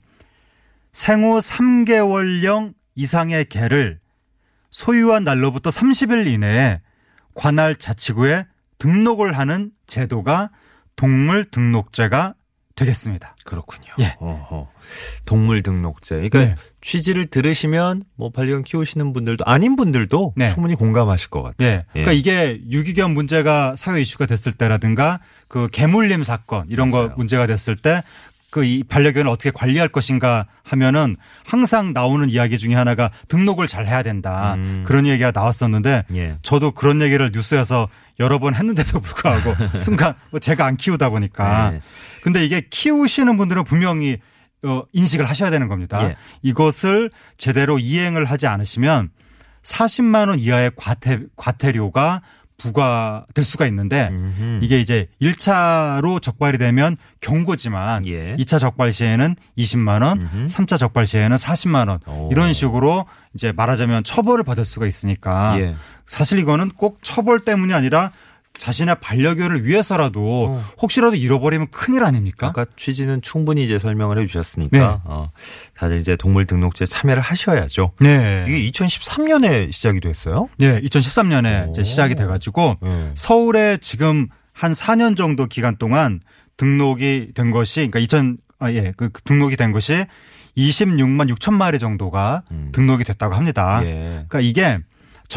생후 0.92 1.38
3개월령 1.38 2.74
이상의 2.94 3.46
개를 3.46 3.98
소유한 4.70 5.24
날로부터 5.24 5.70
30일 5.70 6.26
이내에 6.26 6.80
관할 7.34 7.74
자치구에 7.74 8.46
등록을 8.78 9.36
하는 9.38 9.70
제도가 9.86 10.50
동물 10.96 11.44
등록제가 11.50 12.34
되겠습니다. 12.76 13.36
그렇군요. 13.44 13.92
예. 14.00 14.16
어허. 14.18 14.68
동물 15.24 15.62
등록제. 15.62 16.16
그러니까 16.16 16.38
네. 16.40 16.54
취지를 16.80 17.26
들으시면 17.26 18.02
뭐 18.16 18.30
반려견 18.30 18.64
키우시는 18.64 19.12
분들도 19.12 19.44
아닌 19.46 19.76
분들도 19.76 20.34
네. 20.36 20.48
충분히 20.48 20.74
공감하실 20.74 21.30
것 21.30 21.42
같아요. 21.42 21.68
예. 21.68 21.84
그러니까 21.92 22.12
이게 22.12 22.60
유기견 22.68 23.14
문제가 23.14 23.76
사회 23.76 24.00
이슈가 24.00 24.26
됐을 24.26 24.52
때라든가 24.52 25.20
그 25.46 25.68
개물림 25.68 26.24
사건 26.24 26.66
이런 26.68 26.90
맞아요. 26.90 27.10
거 27.10 27.14
문제가 27.16 27.46
됐을 27.46 27.76
때 27.76 28.02
그 28.54 28.62
이 28.62 28.84
반려견을 28.84 29.28
어떻게 29.28 29.50
관리할 29.50 29.88
것인가 29.88 30.46
하면은 30.62 31.16
항상 31.44 31.92
나오는 31.92 32.30
이야기 32.30 32.56
중에 32.56 32.76
하나가 32.76 33.10
등록을 33.26 33.66
잘 33.66 33.84
해야 33.84 34.04
된다. 34.04 34.54
음. 34.54 34.84
그런 34.86 35.06
얘기가 35.06 35.32
나왔었는데 35.34 36.04
예. 36.14 36.38
저도 36.42 36.70
그런 36.70 37.02
얘기를 37.02 37.32
뉴스에서 37.34 37.88
여러 38.20 38.38
번 38.38 38.54
했는데도 38.54 39.00
불구하고 39.00 39.56
순간 39.76 40.14
뭐 40.30 40.38
제가 40.38 40.64
안 40.66 40.76
키우다 40.76 41.10
보니까 41.10 41.70
네. 41.70 41.80
근데 42.22 42.44
이게 42.44 42.62
키우시는 42.70 43.36
분들은 43.36 43.64
분명히 43.64 44.18
어, 44.62 44.84
인식을 44.92 45.28
하셔야 45.28 45.50
되는 45.50 45.66
겁니다. 45.66 46.08
예. 46.10 46.16
이것을 46.42 47.10
제대로 47.36 47.80
이행을 47.80 48.24
하지 48.24 48.46
않으시면 48.46 49.10
40만 49.64 50.28
원 50.28 50.38
이하의 50.38 50.70
과태 50.76 51.22
과태료가 51.34 52.22
부과될 52.58 53.44
수가 53.44 53.66
있는데 53.66 54.08
음흠. 54.10 54.60
이게 54.62 54.80
이제 54.80 55.08
1차로 55.20 56.22
적발이 56.22 56.58
되면 56.58 56.96
경고지만 57.20 58.06
예. 58.06 58.36
2차 58.36 58.58
적발 58.60 58.92
시에는 58.92 59.34
20만 59.58 60.02
원, 60.02 60.22
음흠. 60.22 60.46
3차 60.46 60.78
적발 60.78 61.06
시에는 61.06 61.36
40만 61.36 61.88
원 61.88 62.00
오. 62.06 62.28
이런 62.30 62.52
식으로 62.52 63.06
이제 63.34 63.52
말하자면 63.52 64.04
처벌을 64.04 64.44
받을 64.44 64.64
수가 64.64 64.86
있으니까 64.86 65.58
예. 65.60 65.74
사실 66.06 66.38
이거는 66.38 66.70
꼭 66.70 66.98
처벌 67.02 67.40
때문이 67.40 67.74
아니라 67.74 68.12
자신의 68.56 68.96
반려견을 69.00 69.66
위해서라도 69.66 70.46
어. 70.48 70.64
혹시라도 70.80 71.16
잃어버리면 71.16 71.68
큰일 71.70 72.04
아닙니까? 72.04 72.48
아까 72.48 72.64
취지는 72.76 73.20
충분히 73.20 73.64
이제 73.64 73.78
설명을 73.78 74.18
해주셨으니까 74.18 74.78
네. 74.78 74.84
어, 75.04 75.30
다들 75.76 76.00
이제 76.00 76.16
동물 76.16 76.46
등록제에 76.46 76.86
참여를 76.86 77.20
하셔야죠. 77.20 77.92
네. 78.00 78.44
이게 78.48 78.70
2013년에 78.70 79.72
시작이 79.72 80.00
됐어요? 80.00 80.48
네, 80.58 80.80
2013년에 80.82 81.68
오. 81.68 81.70
이제 81.72 81.82
시작이 81.82 82.14
돼가지고 82.14 82.76
네. 82.80 83.12
서울에 83.16 83.76
지금 83.78 84.28
한 84.52 84.70
4년 84.72 85.16
정도 85.16 85.46
기간 85.46 85.76
동안 85.76 86.20
등록이 86.56 87.32
된 87.34 87.50
것이 87.50 87.88
그러니까 87.88 87.98
2000 87.98 88.38
아, 88.60 88.70
예, 88.72 88.92
그 88.96 89.10
등록이 89.24 89.56
된 89.56 89.72
것이 89.72 90.06
26만 90.56 91.28
6천 91.34 91.54
마리 91.54 91.80
정도가 91.80 92.44
음. 92.52 92.70
등록이 92.72 93.02
됐다고 93.02 93.34
합니다. 93.34 93.80
예. 93.82 94.24
그러니까 94.28 94.40
이게 94.40 94.78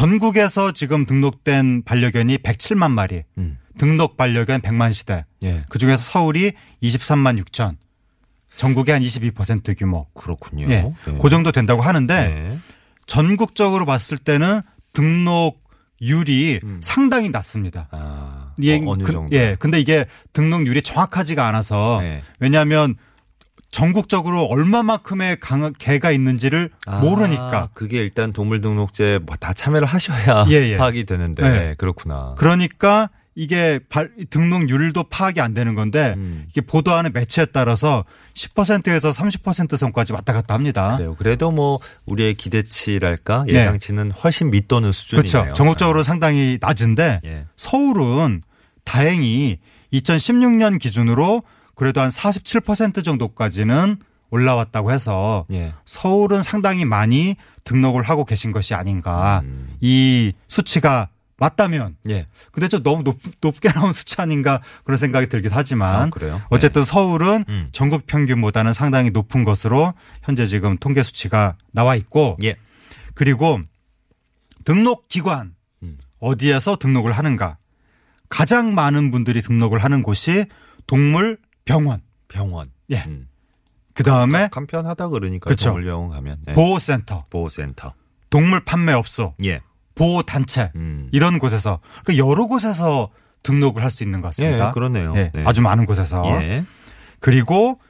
전국에서 0.02 0.70
지금 0.70 1.04
등록된 1.04 1.82
반려견이 1.82 2.38
107만 2.38 2.92
마리, 2.92 3.24
음. 3.36 3.58
등록 3.78 4.16
반려견 4.16 4.60
100만 4.60 4.92
시대. 4.92 5.24
예. 5.42 5.62
그 5.68 5.80
중에서 5.80 6.00
서울이 6.00 6.52
23만 6.84 7.42
6천. 7.42 7.74
전국의 8.54 8.92
한 8.92 9.02
22% 9.02 9.76
규모. 9.76 10.06
그렇군요. 10.14 10.66
예. 10.70 10.82
네. 10.82 10.94
그 11.20 11.28
정도 11.28 11.50
된다고 11.50 11.82
하는데 11.82 12.14
네. 12.28 12.58
전국적으로 13.06 13.86
봤을 13.86 14.18
때는 14.18 14.60
등록률이 14.92 16.60
음. 16.62 16.78
상당히 16.80 17.30
낮습니다. 17.30 17.88
아, 17.90 18.52
예, 18.62 18.76
어, 18.76 18.84
어느 18.86 19.02
그- 19.02 19.10
정도? 19.10 19.34
예. 19.34 19.56
근데 19.58 19.80
이게 19.80 20.06
등록률이 20.32 20.80
정확하지가 20.82 21.44
않아서 21.48 21.98
네. 22.02 22.22
왜냐하면 22.38 22.94
전국적으로 23.78 24.42
얼마만큼의 24.46 25.38
강, 25.38 25.72
개가 25.78 26.10
있는지를 26.10 26.70
아, 26.86 26.98
모르니까. 26.98 27.68
그게 27.74 27.98
일단 27.98 28.32
동물 28.32 28.60
등록제 28.60 29.20
뭐다 29.24 29.52
참여를 29.52 29.86
하셔야 29.86 30.46
예, 30.50 30.54
예. 30.72 30.76
파악이 30.76 31.04
되는데 31.04 31.42
네. 31.48 31.74
그렇구나. 31.78 32.34
그러니까 32.38 33.08
이게 33.36 33.78
발- 33.88 34.10
등록률도 34.30 35.04
파악이 35.04 35.40
안 35.40 35.54
되는 35.54 35.76
건데 35.76 36.14
음. 36.16 36.46
이게 36.50 36.60
보도하는 36.60 37.12
매체에 37.12 37.46
따라서 37.52 38.04
10%에서 38.34 39.10
30% 39.10 39.76
선까지 39.76 40.12
왔다 40.12 40.32
갔다 40.32 40.54
합니다. 40.54 40.96
그래요. 40.96 41.14
그래도 41.16 41.52
뭐 41.52 41.78
우리의 42.04 42.34
기대치랄까 42.34 43.44
네. 43.46 43.54
예상치는 43.54 44.10
훨씬 44.10 44.50
밑도는 44.50 44.90
수준이네요. 44.90 45.42
그렇죠. 45.44 45.54
전국적으로 45.54 46.02
상당히 46.02 46.58
낮은데 46.60 47.20
예. 47.24 47.44
서울은 47.54 48.42
다행히 48.82 49.58
2016년 49.92 50.80
기준으로 50.80 51.44
그래도 51.78 52.00
한 52.00 52.08
47% 52.08 53.04
정도까지는 53.04 53.98
올라왔다고 54.30 54.90
해서 54.90 55.46
예. 55.52 55.74
서울은 55.84 56.42
상당히 56.42 56.84
많이 56.84 57.36
등록을 57.62 58.02
하고 58.02 58.24
계신 58.24 58.50
것이 58.50 58.74
아닌가. 58.74 59.42
음. 59.44 59.76
이 59.80 60.32
수치가 60.48 61.08
맞다면 61.36 61.94
예. 62.08 62.26
근데 62.50 62.66
좀 62.66 62.82
너무 62.82 63.04
높, 63.04 63.20
높게 63.40 63.68
나온 63.70 63.92
수치 63.92 64.20
아닌가 64.20 64.60
그런 64.82 64.96
생각이 64.96 65.28
들긴 65.28 65.52
하지만 65.54 65.94
아, 65.94 66.10
그래요? 66.10 66.42
어쨌든 66.50 66.82
서울은 66.82 67.44
음. 67.48 67.68
전국 67.70 68.08
평균보다는 68.08 68.72
상당히 68.72 69.10
높은 69.10 69.44
것으로 69.44 69.94
현재 70.24 70.46
지금 70.46 70.76
통계 70.78 71.04
수치가 71.04 71.54
나와 71.70 71.94
있고 71.94 72.36
예. 72.42 72.56
그리고 73.14 73.60
등록 74.64 75.06
기관 75.06 75.54
음. 75.84 75.98
어디에서 76.18 76.74
등록을 76.74 77.12
하는가 77.12 77.56
가장 78.28 78.74
많은 78.74 79.12
분들이 79.12 79.40
등록을 79.42 79.78
하는 79.78 80.02
곳이 80.02 80.46
동물 80.88 81.38
병원 81.68 82.00
병원. 82.28 82.70
예. 82.90 83.02
음. 83.06 83.28
그 83.94 84.02
다음에 84.02 84.48
간편하다 84.50 85.08
그러니까 85.08 85.48
그쵸. 85.50 85.70
동물병원 85.70 86.08
가면 86.10 86.38
네. 86.46 86.52
보호센터 86.54 87.24
보호센터. 87.30 87.94
동물 88.30 88.64
판매업소 88.64 89.34
예. 89.44 89.60
보호 89.94 90.22
단체 90.22 90.70
음. 90.76 91.08
이런 91.12 91.38
곳에서 91.38 91.80
그러니까 92.04 92.26
여러 92.26 92.46
곳에서 92.46 93.10
등록을 93.42 93.82
할 93.82 93.90
수 93.90 94.02
있는 94.04 94.20
것 94.20 94.28
같습니다. 94.28 94.68
예, 94.68 94.72
그러네요. 94.72 95.14
예, 95.16 95.28
네. 95.32 95.42
아주 95.44 95.60
많은 95.62 95.84
곳에서 95.86 96.22
예. 96.42 96.64
그리고 97.20 97.80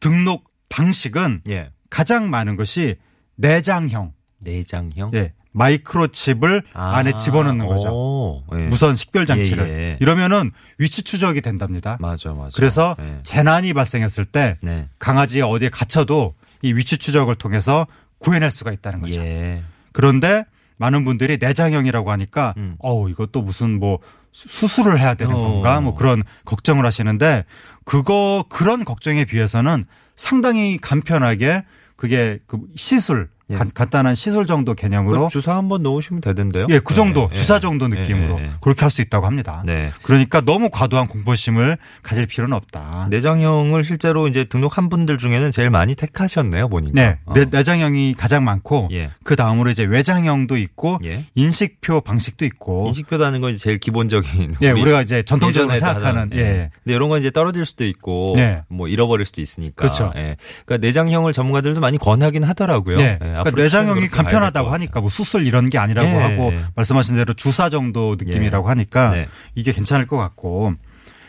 등록 0.00 0.44
방식은 0.68 1.40
예. 1.50 1.70
가장 1.90 2.30
많은 2.30 2.56
것이 2.56 2.96
내장형, 3.36 4.12
내장형. 4.40 5.12
예, 5.14 5.32
마이크로칩을 5.58 6.62
아, 6.72 6.96
안에 6.96 7.14
집어넣는 7.14 7.66
거죠. 7.66 7.88
오, 7.90 8.42
예. 8.54 8.58
무선 8.66 8.96
식별 8.96 9.26
장치를 9.26 9.68
예, 9.68 9.72
예. 9.72 9.96
이러면은 10.00 10.52
위치 10.78 11.02
추적이 11.02 11.40
된답니다. 11.40 11.96
맞아, 12.00 12.32
맞아. 12.32 12.50
그래서 12.56 12.96
예. 13.00 13.18
재난이 13.22 13.72
발생했을 13.74 14.24
때 14.24 14.56
네. 14.62 14.86
강아지가 14.98 15.46
어디에 15.48 15.68
갇혀도 15.68 16.34
이 16.62 16.72
위치 16.72 16.96
추적을 16.98 17.34
통해서 17.34 17.86
구해낼 18.18 18.50
수가 18.50 18.72
있다는 18.72 19.00
거죠. 19.00 19.20
예. 19.20 19.62
그런데 19.92 20.44
많은 20.76 21.04
분들이 21.04 21.38
내장형이라고 21.40 22.10
하니까 22.12 22.54
음. 22.56 22.76
어우 22.78 23.10
이것도 23.10 23.42
무슨 23.42 23.78
뭐 23.78 23.98
수- 24.32 24.48
수술을 24.48 25.00
해야 25.00 25.14
되는 25.14 25.34
어. 25.34 25.38
건가 25.38 25.80
뭐 25.80 25.94
그런 25.94 26.22
걱정을 26.44 26.86
하시는데 26.86 27.44
그거 27.84 28.44
그런 28.48 28.84
걱정에 28.84 29.24
비해서는 29.24 29.86
상당히 30.14 30.78
간편하게 30.78 31.64
그게 31.96 32.38
그 32.46 32.58
시술 32.76 33.28
예. 33.50 33.54
간, 33.54 33.70
간단한 33.72 34.14
시술 34.14 34.46
정도 34.46 34.74
개념으로 34.74 35.22
그 35.24 35.28
주사 35.28 35.56
한번 35.56 35.82
놓으시면 35.82 36.20
되던데요? 36.20 36.66
예, 36.70 36.78
그 36.80 36.94
정도 36.94 37.28
예, 37.32 37.34
주사 37.34 37.56
예. 37.56 37.60
정도 37.60 37.88
느낌으로 37.88 38.38
예, 38.40 38.44
예. 38.44 38.50
그렇게 38.60 38.80
할 38.82 38.88
수 38.90 39.02
있다고 39.02 39.26
합니다. 39.26 39.62
네. 39.66 39.92
그러니까 40.02 40.40
너무 40.40 40.70
과도한 40.70 41.08
공포심을 41.08 41.76
가질 42.02 42.26
필요는 42.26 42.56
없다. 42.56 43.08
내장형을 43.10 43.84
실제로 43.84 44.28
이제 44.28 44.44
등록한 44.44 44.88
분들 44.88 45.18
중에는 45.18 45.50
제일 45.50 45.68
많이 45.68 45.94
택하셨네요, 45.94 46.68
보니까. 46.68 46.92
네, 46.94 47.18
어. 47.26 47.32
내, 47.34 47.44
내장형이 47.44 48.14
가장 48.14 48.44
많고 48.44 48.88
예. 48.92 49.10
그 49.24 49.36
다음으로 49.36 49.70
이제 49.70 49.84
외장형도 49.84 50.56
있고 50.56 50.98
예. 51.04 51.26
인식표 51.34 52.00
방식도 52.00 52.46
있고 52.46 52.86
인식표라는 52.86 53.40
건 53.42 53.56
제일 53.56 53.78
기본적인. 53.78 54.56
예, 54.62 54.70
우리 54.70 54.80
우리가 54.82 55.02
이제 55.02 55.22
전통적으로 55.22 55.76
생각하는 55.76 56.22
하던, 56.22 56.38
예. 56.38 56.70
근데 56.82 56.94
이런 56.94 57.08
건 57.10 57.20
이제 57.20 57.30
떨어질 57.30 57.66
수도 57.66 57.84
있고 57.84 58.32
네. 58.36 58.62
뭐 58.68 58.88
잃어버릴 58.88 59.26
수도 59.26 59.42
있으니까. 59.42 59.74
그렇죠. 59.76 60.12
예. 60.16 60.36
그러니까 60.64 60.86
내장형을 60.86 61.32
전문가들도 61.34 61.80
많이 61.80 61.98
권하긴 61.98 62.42
하더라고요. 62.44 62.96
네. 62.96 63.18
예, 63.22 63.34
그러니까 63.42 63.70
그렇게 63.90 64.08
가야 64.08 64.22
간편하다고 64.22 64.70
하니까 64.70 65.00
뭐 65.00 65.10
수술 65.10 65.46
이런 65.46 65.68
게 65.68 65.78
아니라고 65.78 66.08
예, 66.08 66.14
하고 66.14 66.52
예. 66.52 66.64
말씀하신 66.74 67.16
대로 67.16 67.34
주사 67.34 67.68
정도 67.70 68.16
느낌이라고 68.18 68.68
하니까 68.68 69.10
네. 69.10 69.28
이게 69.54 69.72
괜찮을 69.72 70.06
것 70.06 70.16
같고 70.16 70.74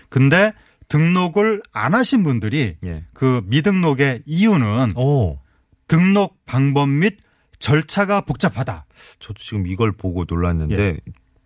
근데 0.09 0.53
등록을 0.87 1.61
안 1.71 1.93
하신 1.93 2.23
분들이 2.23 2.77
예. 2.85 3.03
그 3.13 3.41
미등록의 3.45 4.23
이유는 4.25 4.93
오. 4.97 5.39
등록 5.87 6.37
방법 6.45 6.89
및 6.89 7.17
절차가 7.59 8.21
복잡하다. 8.21 8.85
저도 9.19 9.35
지금 9.39 9.67
이걸 9.67 9.91
보고 9.91 10.25
놀랐는데 10.27 10.97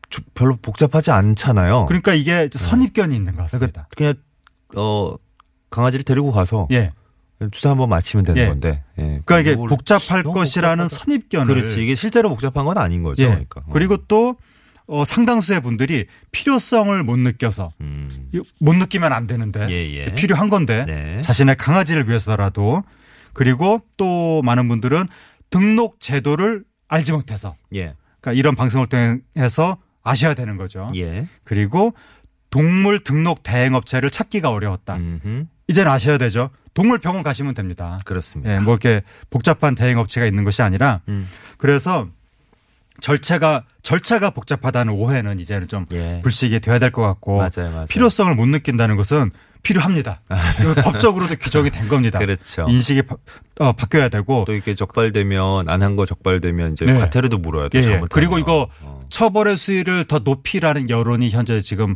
저- 0.10 0.22
별로 0.34 0.56
복잡하지 0.56 1.12
않잖아요. 1.12 1.82
예. 1.82 1.86
그러니까 1.88 2.14
이게 2.14 2.48
선입견이 2.52 3.16
있는 3.16 3.36
것 3.36 3.44
같습니다. 3.44 3.88
그러니까 3.96 4.22
그냥 4.76 4.82
어 4.86 5.16
강아지를 5.70 6.04
데리고 6.06 6.32
가서 6.32 6.68
예. 6.72 6.92
주사 7.52 7.72
한번 7.72 7.90
맞히면 7.90 8.26
되는 8.26 8.42
예. 8.42 8.48
건데. 8.48 8.84
예. 9.00 9.22
그러니까 9.26 9.40
이게 9.40 9.56
복잡할 9.56 10.24
것이라는 10.24 10.84
복잡하다. 10.86 11.06
선입견을 11.06 11.56
그렇지. 11.56 11.84
이게 11.84 11.96
실제로 11.96 12.30
복잡한 12.30 12.66
건 12.66 12.78
아닌 12.78 13.04
거죠. 13.04 13.24
예. 13.24 13.28
그러니까. 13.28 13.62
어. 13.62 13.70
그리고 13.72 13.98
또 14.08 14.36
어, 14.86 15.06
상당수의 15.06 15.62
분들이 15.62 16.08
필요성을 16.32 17.04
못 17.04 17.18
느껴서 17.18 17.72
음. 17.82 18.10
못 18.60 18.76
느끼면 18.76 19.14
안 19.14 19.28
되는데 19.28 19.66
예, 19.70 19.94
예. 19.94 20.14
필요한 20.14 20.50
건데 20.50 20.86
네. 20.86 21.22
자신의 21.22 21.56
강아지를 21.56 22.08
위해서라도 22.10 22.84
그리고 23.32 23.82
또 23.98 24.42
많은 24.44 24.68
분들은 24.68 25.08
등록 25.50 26.00
제도를 26.00 26.64
알지 26.88 27.14
못해서 27.14 27.56
예. 27.74 27.96
그러니까 28.20 28.34
이런 28.34 28.56
방송을 28.56 28.88
통해서 28.88 29.78
아셔야 30.04 30.34
되는 30.34 30.58
거죠. 30.58 30.92
예. 30.96 31.28
그리고 31.44 31.94
동물 32.50 33.00
등록 33.00 33.42
대행업체를 33.42 34.10
찾기가 34.10 34.52
어려웠다. 34.52 34.98
음흠. 34.98 35.46
이제는 35.68 35.92
아셔야 35.92 36.18
되죠. 36.18 36.50
동물병원 36.74 37.24
가시면 37.24 37.54
됩니다. 37.54 38.00
그렇습니다. 38.06 38.54
예, 38.56 38.60
뭐 38.60 38.74
이렇게 38.74 39.04
복잡한 39.30 39.76
대행 39.76 39.98
업체가 40.00 40.26
있는 40.26 40.44
것이 40.44 40.62
아니라 40.62 41.02
음. 41.08 41.30
그래서 41.58 42.08
절차가 43.02 43.64
절차가 43.82 44.30
복잡하다는 44.30 44.94
오해는 44.94 45.40
이제는 45.40 45.68
좀 45.68 45.86
예. 45.94 46.20
불식이 46.24 46.60
돼야 46.62 46.80
될 46.80 46.92
것 46.92 47.02
같고 47.02 47.38
맞아요, 47.38 47.72
맞아요. 47.72 47.86
필요성을 47.90 48.34
못 48.36 48.46
느낀다는 48.48 48.96
것은 48.96 49.32
필요합니다. 49.64 50.22
법적으로도 50.84 51.36
규정이 51.38 51.70
된 51.70 51.88
겁니다. 51.88 52.20
그렇죠. 52.20 52.66
인식이 52.70 53.04
바, 53.04 53.16
어, 53.60 53.72
바뀌어야 53.74 54.10
되고 54.10 54.44
또 54.46 54.54
이렇게 54.54 54.76
적발되면 54.76 55.70
안 55.70 55.82
한 55.82 55.96
거 55.96 56.06
적발되면 56.06 56.74
이제 56.74 56.86
네. 56.86 56.94
과태료도 56.96 57.38
물어야 57.40 57.70
돼. 57.70 57.80
예, 57.80 57.84
예. 57.94 58.02
그리고 58.12 58.38
이거 58.40 58.68
어. 58.82 59.00
처벌의 59.10 59.56
수위를 59.56 60.06
더 60.06 60.20
높이라는 60.20 60.90
여론이 60.90 61.30
현재 61.30 61.62
지금 61.62 61.96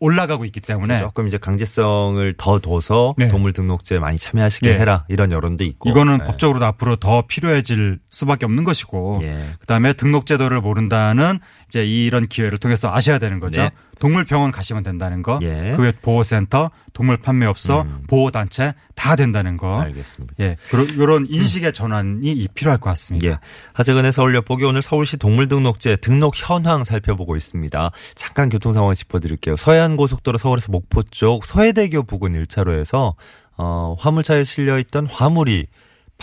올라가고 0.00 0.44
있기 0.46 0.60
때문에 0.60 0.98
조금 0.98 1.26
이제 1.26 1.38
강제성을 1.38 2.34
더 2.36 2.58
둬서 2.58 3.14
네. 3.16 3.28
동물 3.28 3.52
등록제에 3.52 3.98
많이 3.98 4.18
참여하시게 4.18 4.70
예. 4.70 4.78
해라 4.78 5.04
이런 5.08 5.30
여론도 5.32 5.64
있고. 5.64 5.90
이거는 5.90 6.18
네. 6.18 6.24
법적으로도 6.24 6.64
앞으로 6.66 6.96
더 6.96 7.26
필요해질 7.26 8.00
수밖에 8.10 8.44
없는 8.46 8.64
것이고 8.64 9.20
예. 9.22 9.52
그다음에 9.60 9.92
등록 9.92 10.26
제도를 10.26 10.60
모른다는 10.60 11.38
이제 11.68 11.84
이런 11.84 12.26
기회를 12.26 12.58
통해서 12.58 12.92
아셔야 12.92 13.18
되는 13.18 13.40
거죠. 13.40 13.62
네. 13.62 13.70
동물병원 13.98 14.50
가시면 14.50 14.82
된다는 14.82 15.22
거. 15.22 15.38
예. 15.42 15.72
그외 15.76 15.92
보호센터, 15.92 16.70
동물 16.92 17.16
판매업소, 17.16 17.80
음. 17.82 18.02
보호단체 18.08 18.74
다 18.94 19.16
된다는 19.16 19.56
거. 19.56 19.80
알겠습니다. 19.80 20.34
예. 20.40 20.56
이런 20.96 21.26
인식의 21.30 21.72
전환이 21.72 22.32
이- 22.32 22.48
필요할 22.54 22.78
것 22.80 22.90
같습니다. 22.90 23.26
예. 23.28 23.38
하재근의 23.72 24.12
서울 24.12 24.34
엿보기 24.34 24.64
오늘 24.64 24.82
서울시 24.82 25.16
동물등록제 25.16 25.96
등록 25.96 26.34
현황 26.36 26.84
살펴보고 26.84 27.36
있습니다. 27.36 27.90
잠깐 28.14 28.48
교통 28.48 28.72
상황 28.72 28.94
짚어드릴게요. 28.94 29.56
서해안 29.56 29.96
고속도로 29.96 30.38
서울에서 30.38 30.70
목포 30.72 31.02
쪽 31.04 31.44
서해대교 31.46 32.02
부근 32.04 32.32
1차로에서 32.44 33.14
어, 33.56 33.94
화물차에 34.00 34.42
실려 34.44 34.78
있던 34.80 35.06
화물이 35.06 35.66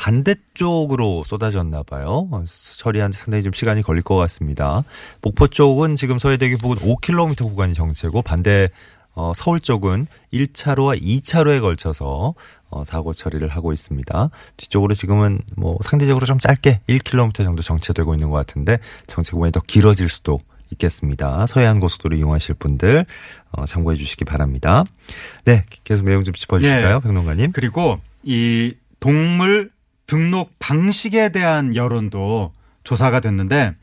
반대쪽으로 0.01 1.23
쏟아졌나 1.23 1.83
봐요. 1.83 2.27
어, 2.31 2.43
처리하는데 2.79 3.15
상당히 3.15 3.43
좀 3.43 3.53
시간이 3.53 3.83
걸릴 3.83 4.01
것 4.01 4.15
같습니다. 4.15 4.83
목포 5.21 5.47
쪽은 5.47 5.95
지금 5.95 6.17
서해대교 6.17 6.57
부근 6.57 6.77
5km 6.77 7.37
구간이 7.37 7.75
정체고 7.75 8.23
반대 8.23 8.69
어, 9.13 9.31
서울 9.35 9.59
쪽은 9.59 10.07
1차로와 10.33 10.99
2차로에 10.99 11.61
걸쳐서 11.61 12.33
어, 12.71 12.83
사고 12.83 13.13
처리를 13.13 13.49
하고 13.49 13.73
있습니다. 13.73 14.29
뒤쪽으로 14.57 14.95
지금은 14.95 15.39
뭐 15.55 15.77
상대적으로 15.83 16.25
좀 16.25 16.39
짧게 16.39 16.81
1km 16.89 17.35
정도 17.43 17.61
정체되고 17.61 18.15
있는 18.15 18.31
것 18.31 18.37
같은데 18.37 18.79
정체 19.05 19.33
구간이 19.33 19.51
더 19.51 19.59
길어질 19.59 20.09
수도 20.09 20.39
있겠습니다. 20.71 21.45
서해안 21.45 21.79
고속도로 21.79 22.15
이용하실 22.15 22.55
분들 22.55 23.05
어, 23.51 23.65
참고해 23.67 23.97
주시기 23.97 24.25
바랍니다. 24.25 24.83
네, 25.45 25.63
계속 25.83 26.05
내용 26.05 26.23
좀 26.23 26.33
짚어주실까요, 26.33 26.95
예. 26.95 26.99
평론가님? 27.01 27.51
그리고 27.51 27.99
이 28.23 28.73
동물 28.99 29.69
등록 30.11 30.59
방식에 30.59 31.29
대한 31.29 31.73
여론도 31.73 32.51
조사가 32.83 33.21
됐는데 33.21 33.75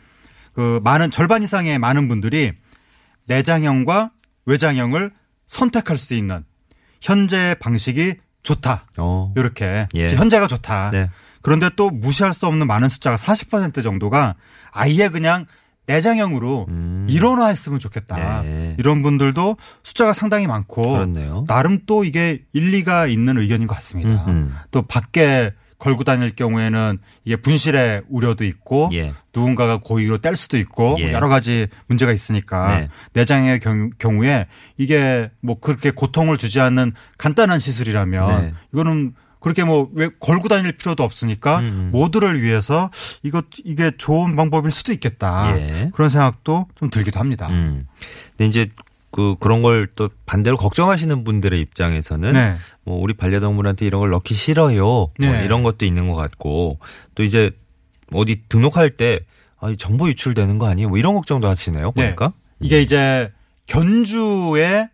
그 0.53 0.79
많은 0.85 1.11
절반 1.11 1.43
이상의 1.43 1.79
많은 1.79 2.07
분들이 2.07 2.53
내장형과 3.25 4.11
외장형을 4.45 5.13
선택할 5.47 5.97
수 5.97 6.15
있는 6.15 6.45
현재 7.01 7.57
방식이 7.61 8.17
좋다. 8.43 8.89
어, 8.99 9.33
이렇게 9.37 9.89
예. 9.95 10.05
현재가 10.05 10.49
좋다. 10.49 10.91
네, 10.91 11.09
그런데 11.41 11.71
또 11.77 11.89
무시할 11.89 12.35
수 12.35 12.47
없는 12.47 12.67
많은 12.67 12.89
숫자가 12.89 13.17
40% 13.17 13.83
정도가 13.83 14.35
아예 14.71 15.09
그냥 15.09 15.47
내장형으로 15.87 16.67
음. 16.69 17.07
일원화했으면 17.09 17.79
좋겠다. 17.79 18.43
네. 18.43 18.77
이런 18.79 19.03
분들도 19.03 19.57
숫자가 19.83 20.13
상당히 20.13 20.47
많고 20.47 20.83
그렇네요. 20.93 21.45
나름 21.49 21.79
또 21.87 22.05
이게 22.05 22.43
일리가 22.53 23.07
있는 23.07 23.39
의견인 23.39 23.67
것 23.67 23.77
같습니다. 23.77 24.27
음흠. 24.27 24.53
또 24.73 24.83
밖에 24.83 25.55
걸고 25.79 26.05
다닐 26.05 26.35
경우에는 26.35 26.99
이게 27.25 27.37
분실의 27.37 28.03
우려도 28.09 28.45
있고 28.45 28.91
예. 28.95 29.13
누군가가 29.35 29.79
고의로 29.79 30.19
뗄 30.19 30.35
수도 30.35 30.59
있고 30.59 30.99
뭐 30.99 31.01
예. 31.01 31.13
여러 31.13 31.29
가지 31.29 31.69
문제가 31.87 32.13
있으니까 32.13 32.79
네. 32.79 32.89
내장의 33.13 33.61
경우, 33.61 33.91
경우 33.99 34.25
에 34.25 34.47
이게 34.77 35.31
뭐 35.41 35.59
그렇게 35.61 35.91
고통을 35.91 36.37
주지 36.37 36.61
않는 36.61 36.95
간단한 37.17 37.59
시술이라면 37.59 38.43
네. 38.43 38.55
이거는 38.73 39.15
그렇게 39.41 39.63
뭐 39.63 39.89
왜 39.95 40.09
걸고 40.19 40.49
다닐 40.49 40.73
필요도 40.73 41.05
없으니까 41.05 41.61
음. 41.61 41.91
모두를 41.93 42.43
위해서 42.43 42.91
이거 43.23 43.43
이게 43.65 43.93
좋은 43.97 44.35
방법일 44.35 44.73
수도 44.73 44.93
있겠다 44.93 45.55
예. 45.57 45.91
그런 45.95 46.09
생각도 46.09 46.67
좀 46.75 46.91
들기도 46.91 47.21
합니다. 47.21 47.49
음. 47.49 47.87
근데 48.31 48.47
이제 48.47 48.71
그 49.19 49.35
그런 49.41 49.63
걸 49.63 49.89
또 49.97 50.09
반대로 50.27 50.57
걱정하시는 50.57 51.25
분들의 51.25 51.61
입장에서는 51.61 52.33
네. 52.35 52.55
뭐 52.85 53.01
우리 53.01 53.15
반려동물한테 53.15 53.85
이런 53.85 54.01
걸 54.01 54.11
넣기 54.11 54.33
싫어요. 54.35 54.85
뭐 54.85 55.11
네. 55.19 55.45
이런 55.45 55.65
것도 55.65 55.85
있는 55.85 56.09
것 56.09 56.15
같고 56.15 56.79
또 57.17 57.25
이제 57.25 57.51
어디 58.13 58.45
등록할 58.49 58.91
때 58.91 59.19
아, 59.59 59.75
정보 59.77 60.09
유출되는 60.09 60.59
거 60.59 60.69
아니에요? 60.69 60.89
뭐 60.89 60.99
이런 60.99 61.15
걱정도 61.15 61.49
하시네요. 61.49 61.93
네. 61.97 62.05
보니까 62.05 62.33
이게 62.61 62.81
이제 62.81 63.33
견주에 63.67 64.89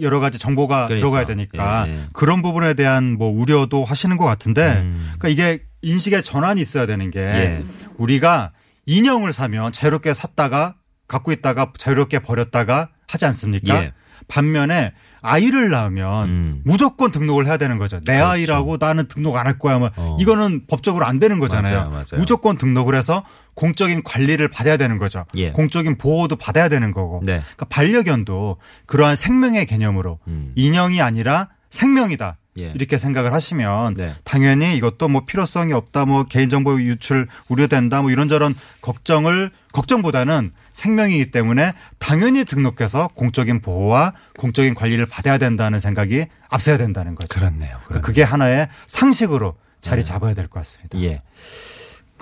여러 0.00 0.20
가지 0.20 0.38
정보가 0.38 0.86
그러니까. 0.86 0.96
들어가야 0.96 1.24
되니까 1.26 1.86
예, 1.88 1.92
예. 1.92 2.00
그런 2.12 2.42
부분에 2.42 2.74
대한 2.74 3.18
뭐 3.18 3.28
우려도 3.28 3.84
하시는 3.84 4.16
것 4.16 4.24
같은데 4.26 4.64
음. 4.76 5.12
그러니까 5.18 5.28
이게 5.28 5.64
인식의 5.82 6.22
전환이 6.22 6.60
있어야 6.60 6.86
되는 6.86 7.10
게 7.10 7.18
예. 7.18 7.64
우리가 7.96 8.52
인형을 8.86 9.32
사면 9.32 9.72
자유롭게 9.72 10.14
샀다가 10.14 10.76
갖고 11.08 11.32
있다가 11.32 11.72
자유롭게 11.76 12.20
버렸다가 12.20 12.90
하지 13.08 13.26
않습니까? 13.26 13.82
예. 13.84 13.92
반면에 14.28 14.92
아이를 15.22 15.70
낳으면 15.70 16.28
음. 16.28 16.60
무조건 16.64 17.10
등록을 17.10 17.46
해야 17.46 17.56
되는 17.56 17.78
거죠. 17.78 18.00
내 18.00 18.14
그렇죠. 18.14 18.26
아이라고 18.26 18.76
나는 18.78 19.08
등록 19.08 19.36
안 19.36 19.46
할 19.46 19.58
거야. 19.58 19.78
뭐 19.78 19.90
어. 19.96 20.16
이거는 20.20 20.66
법적으로 20.66 21.04
안 21.06 21.18
되는 21.18 21.38
거잖아요. 21.38 21.74
맞아요, 21.78 21.90
맞아요. 21.90 22.04
무조건 22.18 22.56
등록을 22.56 22.94
해서 22.94 23.24
공적인 23.54 24.02
관리를 24.04 24.48
받아야 24.48 24.76
되는 24.76 24.98
거죠. 24.98 25.24
예. 25.36 25.50
공적인 25.50 25.96
보호도 25.98 26.36
받아야 26.36 26.68
되는 26.68 26.90
거고. 26.90 27.20
네. 27.24 27.40
그러니까 27.40 27.64
반려견도 27.66 28.58
그러한 28.86 29.16
생명의 29.16 29.66
개념으로 29.66 30.18
음. 30.28 30.52
인형이 30.56 31.00
아니라 31.00 31.48
생명이다. 31.70 32.36
예. 32.58 32.72
이렇게 32.74 32.98
생각을 32.98 33.32
하시면 33.32 33.94
네. 33.94 34.14
당연히 34.24 34.76
이것도 34.76 35.08
뭐 35.08 35.24
필요성이 35.26 35.72
없다, 35.72 36.04
뭐 36.06 36.24
개인정보 36.24 36.80
유출 36.82 37.28
우려된다, 37.48 38.02
뭐 38.02 38.10
이런저런 38.10 38.54
걱정을 38.80 39.50
걱정보다는 39.72 40.52
생명이기 40.72 41.30
때문에 41.30 41.72
당연히 41.98 42.44
등록해서 42.44 43.08
공적인 43.14 43.60
보호와 43.60 44.12
공적인 44.38 44.74
관리를 44.74 45.06
받아야 45.06 45.38
된다는 45.38 45.78
생각이 45.78 46.26
앞서야 46.48 46.76
된다는 46.76 47.14
거죠. 47.14 47.28
그렇네요. 47.28 47.78
그러니까 47.84 48.00
그게 48.06 48.22
하나의 48.22 48.68
상식으로 48.86 49.56
자리 49.80 50.02
잡아야 50.04 50.34
될 50.34 50.48
것 50.48 50.60
같습니다. 50.60 51.00
예. 51.02 51.22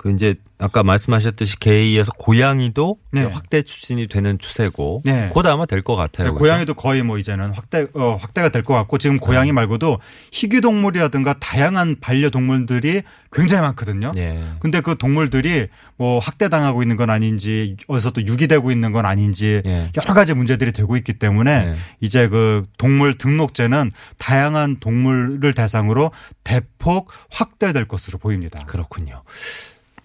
그 0.05 0.11
이제 0.11 0.35
아까 0.59 0.83
말씀하셨듯이 0.83 1.57
개의에서 1.57 2.11
고양이도 2.11 2.97
네. 3.11 3.23
확대 3.23 3.63
추진이 3.63 4.05
되는 4.05 4.37
추세고 4.37 5.01
네. 5.03 5.29
곧 5.31 5.47
아마 5.47 5.65
될 5.65 5.81
것 5.81 5.95
같아요. 5.95 6.27
네? 6.27 6.33
고양이도 6.35 6.75
거의 6.75 7.01
뭐 7.01 7.17
이제는 7.17 7.51
확대 7.51 7.87
어, 7.95 8.15
확대가 8.21 8.49
될 8.49 8.61
것 8.63 8.75
같고 8.75 8.99
지금 8.99 9.17
고양이 9.17 9.51
말고도 9.51 9.97
희귀 10.31 10.61
동물이라든가 10.61 11.33
다양한 11.39 11.95
반려 12.01 12.29
동물들이 12.29 13.01
굉장히 13.31 13.63
많거든요. 13.63 14.11
예. 14.15 14.43
근데 14.59 14.79
그 14.79 14.95
동물들이 14.95 15.69
뭐 15.97 16.19
학대당하고 16.19 16.83
있는 16.83 16.97
건 16.97 17.09
아닌지 17.09 17.75
어디서 17.87 18.11
또 18.11 18.21
유기되고 18.21 18.69
있는 18.71 18.91
건 18.91 19.07
아닌지 19.07 19.63
예. 19.65 19.91
여러 19.97 20.13
가지 20.13 20.35
문제들이 20.35 20.71
되고 20.71 20.95
있기 20.97 21.13
때문에 21.13 21.65
네. 21.65 21.75
이제 21.99 22.27
그 22.27 22.63
동물 22.77 23.17
등록제는 23.17 23.91
다양한 24.19 24.77
동물을 24.79 25.51
대상으로 25.55 26.11
대폭 26.43 27.11
확대될 27.31 27.85
것으로 27.85 28.19
보입니다. 28.19 28.59
그렇군요. 28.67 29.23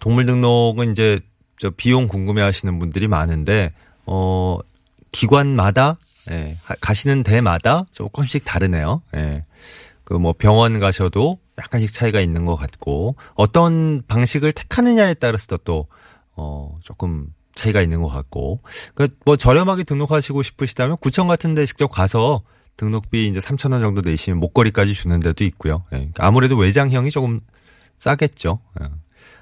동물 0.01 0.27
등록은 0.27 0.91
이제 0.93 1.21
저 1.59 1.71
비용 1.71 2.09
궁금해 2.09 2.43
하시는 2.43 2.79
분들이 2.79 3.07
많은데 3.09 3.73
어 4.07 4.59
기관마다 5.13 5.99
예, 6.31 6.57
하- 6.65 6.75
가시는 6.81 7.23
데마다 7.23 7.85
조금씩 7.93 8.45
다르네요. 8.45 9.03
예. 9.17 9.45
그 10.05 10.15
뭐 10.19 10.33
병원 10.37 10.81
가셔도 10.81 11.39
약간씩 11.59 11.93
차이가 11.93 12.21
있는 12.21 12.45
것 12.45 12.57
같고 12.57 13.15
어떤 13.35 14.03
방식을 14.09 14.53
택하느냐에 14.53 15.15
따라서 15.15 15.57
또어 15.59 16.75
조금 16.83 17.29
차이가 17.55 17.81
있는 17.81 18.03
것 18.03 18.09
같고 18.09 18.61
그뭐 18.95 19.37
저렴하게 19.37 19.85
등록하시고 19.85 20.43
싶으시다면 20.43 20.97
구청 21.01 21.29
같은 21.29 21.55
데 21.55 21.65
직접 21.65 21.89
가서 21.89 22.43
등록비 22.77 23.29
이제 23.29 23.39
3천 23.39 23.73
원 23.73 23.83
정도 23.83 24.01
내시면 24.01 24.41
목걸이까지 24.41 24.95
주는 24.95 25.21
데도 25.21 25.45
있고요. 25.45 25.85
예. 25.93 25.97
그러니까 25.99 26.27
아무래도 26.27 26.57
외장형이 26.57 27.11
조금 27.11 27.41
싸겠죠. 28.01 28.59
예. 28.83 28.87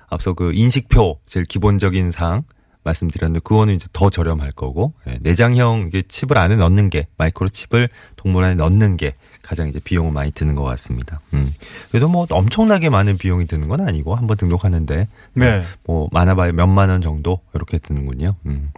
앞서 0.08 0.34
그 0.34 0.52
인식표 0.52 1.20
제일 1.26 1.44
기본적인 1.44 2.10
사항 2.10 2.44
말씀드렸는데 2.88 3.40
그거는 3.40 3.74
이제 3.74 3.86
더 3.92 4.10
저렴할 4.10 4.52
거고 4.52 4.94
예, 5.06 5.18
내장형 5.20 5.86
이게 5.88 6.02
칩을 6.02 6.38
안에 6.38 6.56
넣는 6.56 6.90
게 6.90 7.06
마이크로 7.16 7.48
칩을 7.48 7.88
동물 8.16 8.44
안에 8.44 8.54
넣는 8.54 8.96
게 8.96 9.14
가장 9.42 9.68
이제 9.68 9.80
비용은 9.82 10.12
많이 10.12 10.30
드는 10.30 10.54
것 10.54 10.62
같습니다. 10.64 11.20
음. 11.32 11.54
그래도 11.90 12.08
뭐 12.08 12.26
엄청나게 12.28 12.90
많은 12.90 13.16
비용이 13.16 13.46
드는 13.46 13.68
건 13.68 13.80
아니고 13.80 14.14
한번 14.14 14.36
등록하는데 14.36 15.08
네. 15.34 15.62
뭐 15.84 16.08
많아봐야 16.12 16.52
몇만 16.52 16.90
원 16.90 17.00
정도 17.00 17.40
이렇게 17.54 17.78
드는군요. 17.78 18.32
음. 18.46 18.70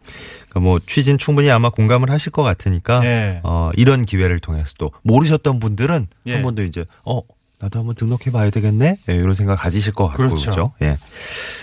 그러니까 0.49 0.61
뭐 0.61 0.79
취진 0.79 1.19
충분히 1.19 1.51
아마 1.51 1.71
공감을 1.71 2.11
하실 2.11 2.31
것 2.31 2.43
같으니까 2.43 3.01
네. 3.01 3.41
어, 3.43 3.71
이런 3.77 4.05
기회를 4.05 4.39
통해서 4.39 4.75
또 4.79 4.93
모르셨던 5.03 5.59
분들은 5.59 6.07
예. 6.27 6.35
한번 6.35 6.55
더 6.55 6.63
이제 6.63 6.85
어 7.05 7.21
나도 7.61 7.79
한번 7.79 7.95
등록해 7.95 8.31
봐야 8.33 8.51
되겠네 8.51 8.99
예, 9.09 9.15
이런 9.15 9.33
생각 9.33 9.57
가지실 9.57 9.93
것 9.93 10.07
같고 10.07 10.17
그렇죠. 10.17 10.51
그렇죠. 10.51 10.73
예. 10.83 10.97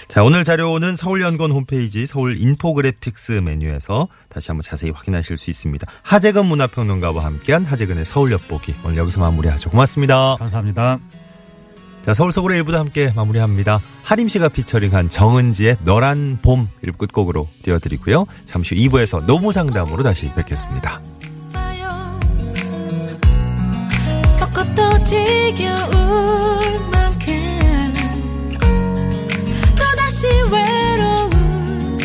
자 0.08 0.24
오늘 0.24 0.44
자료는 0.44 0.96
서울연구원 0.96 1.52
홈페이지 1.52 2.06
서울 2.06 2.40
인포그래픽스 2.40 3.34
메뉴에서 3.34 4.08
다시 4.30 4.50
한번 4.50 4.62
자세히 4.62 4.92
확인하실 4.92 5.38
수 5.38 5.50
있습니다. 5.50 5.88
하재근 6.04 6.46
문화평론가와 6.46 7.26
함께한 7.26 7.66
하재근의 7.66 8.06
서울 8.06 8.32
엿보기 8.32 8.76
오늘 8.86 8.98
여기서 8.98 9.20
마무리하죠. 9.20 9.72
고맙습니다. 9.72 10.36
감사합니다. 10.38 11.00
자, 12.08 12.14
서울 12.14 12.32
서울의 12.32 12.60
일부도 12.60 12.78
함께 12.78 13.12
마무리합니다. 13.14 13.82
하림 14.04 14.30
씨가 14.30 14.48
피처링한 14.48 15.10
정은지의 15.10 15.80
너란 15.84 16.40
봄 16.42 16.70
1부 16.82 16.98
끝곡으로 17.00 17.50
띄워드리고요. 17.64 18.26
잠시 18.46 18.76
후 18.76 18.82
2부에서 18.82 19.26
노무 19.26 19.52
상담으로 19.52 20.04
다시 20.04 20.32
뵙겠습니다. 20.34 21.02
지겨울 25.08 26.80
만큼 26.92 27.32
또다시 29.78 30.28
외로운 30.52 31.98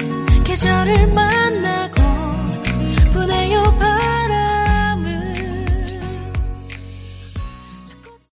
계절을 0.45 1.09
만나 1.09 1.82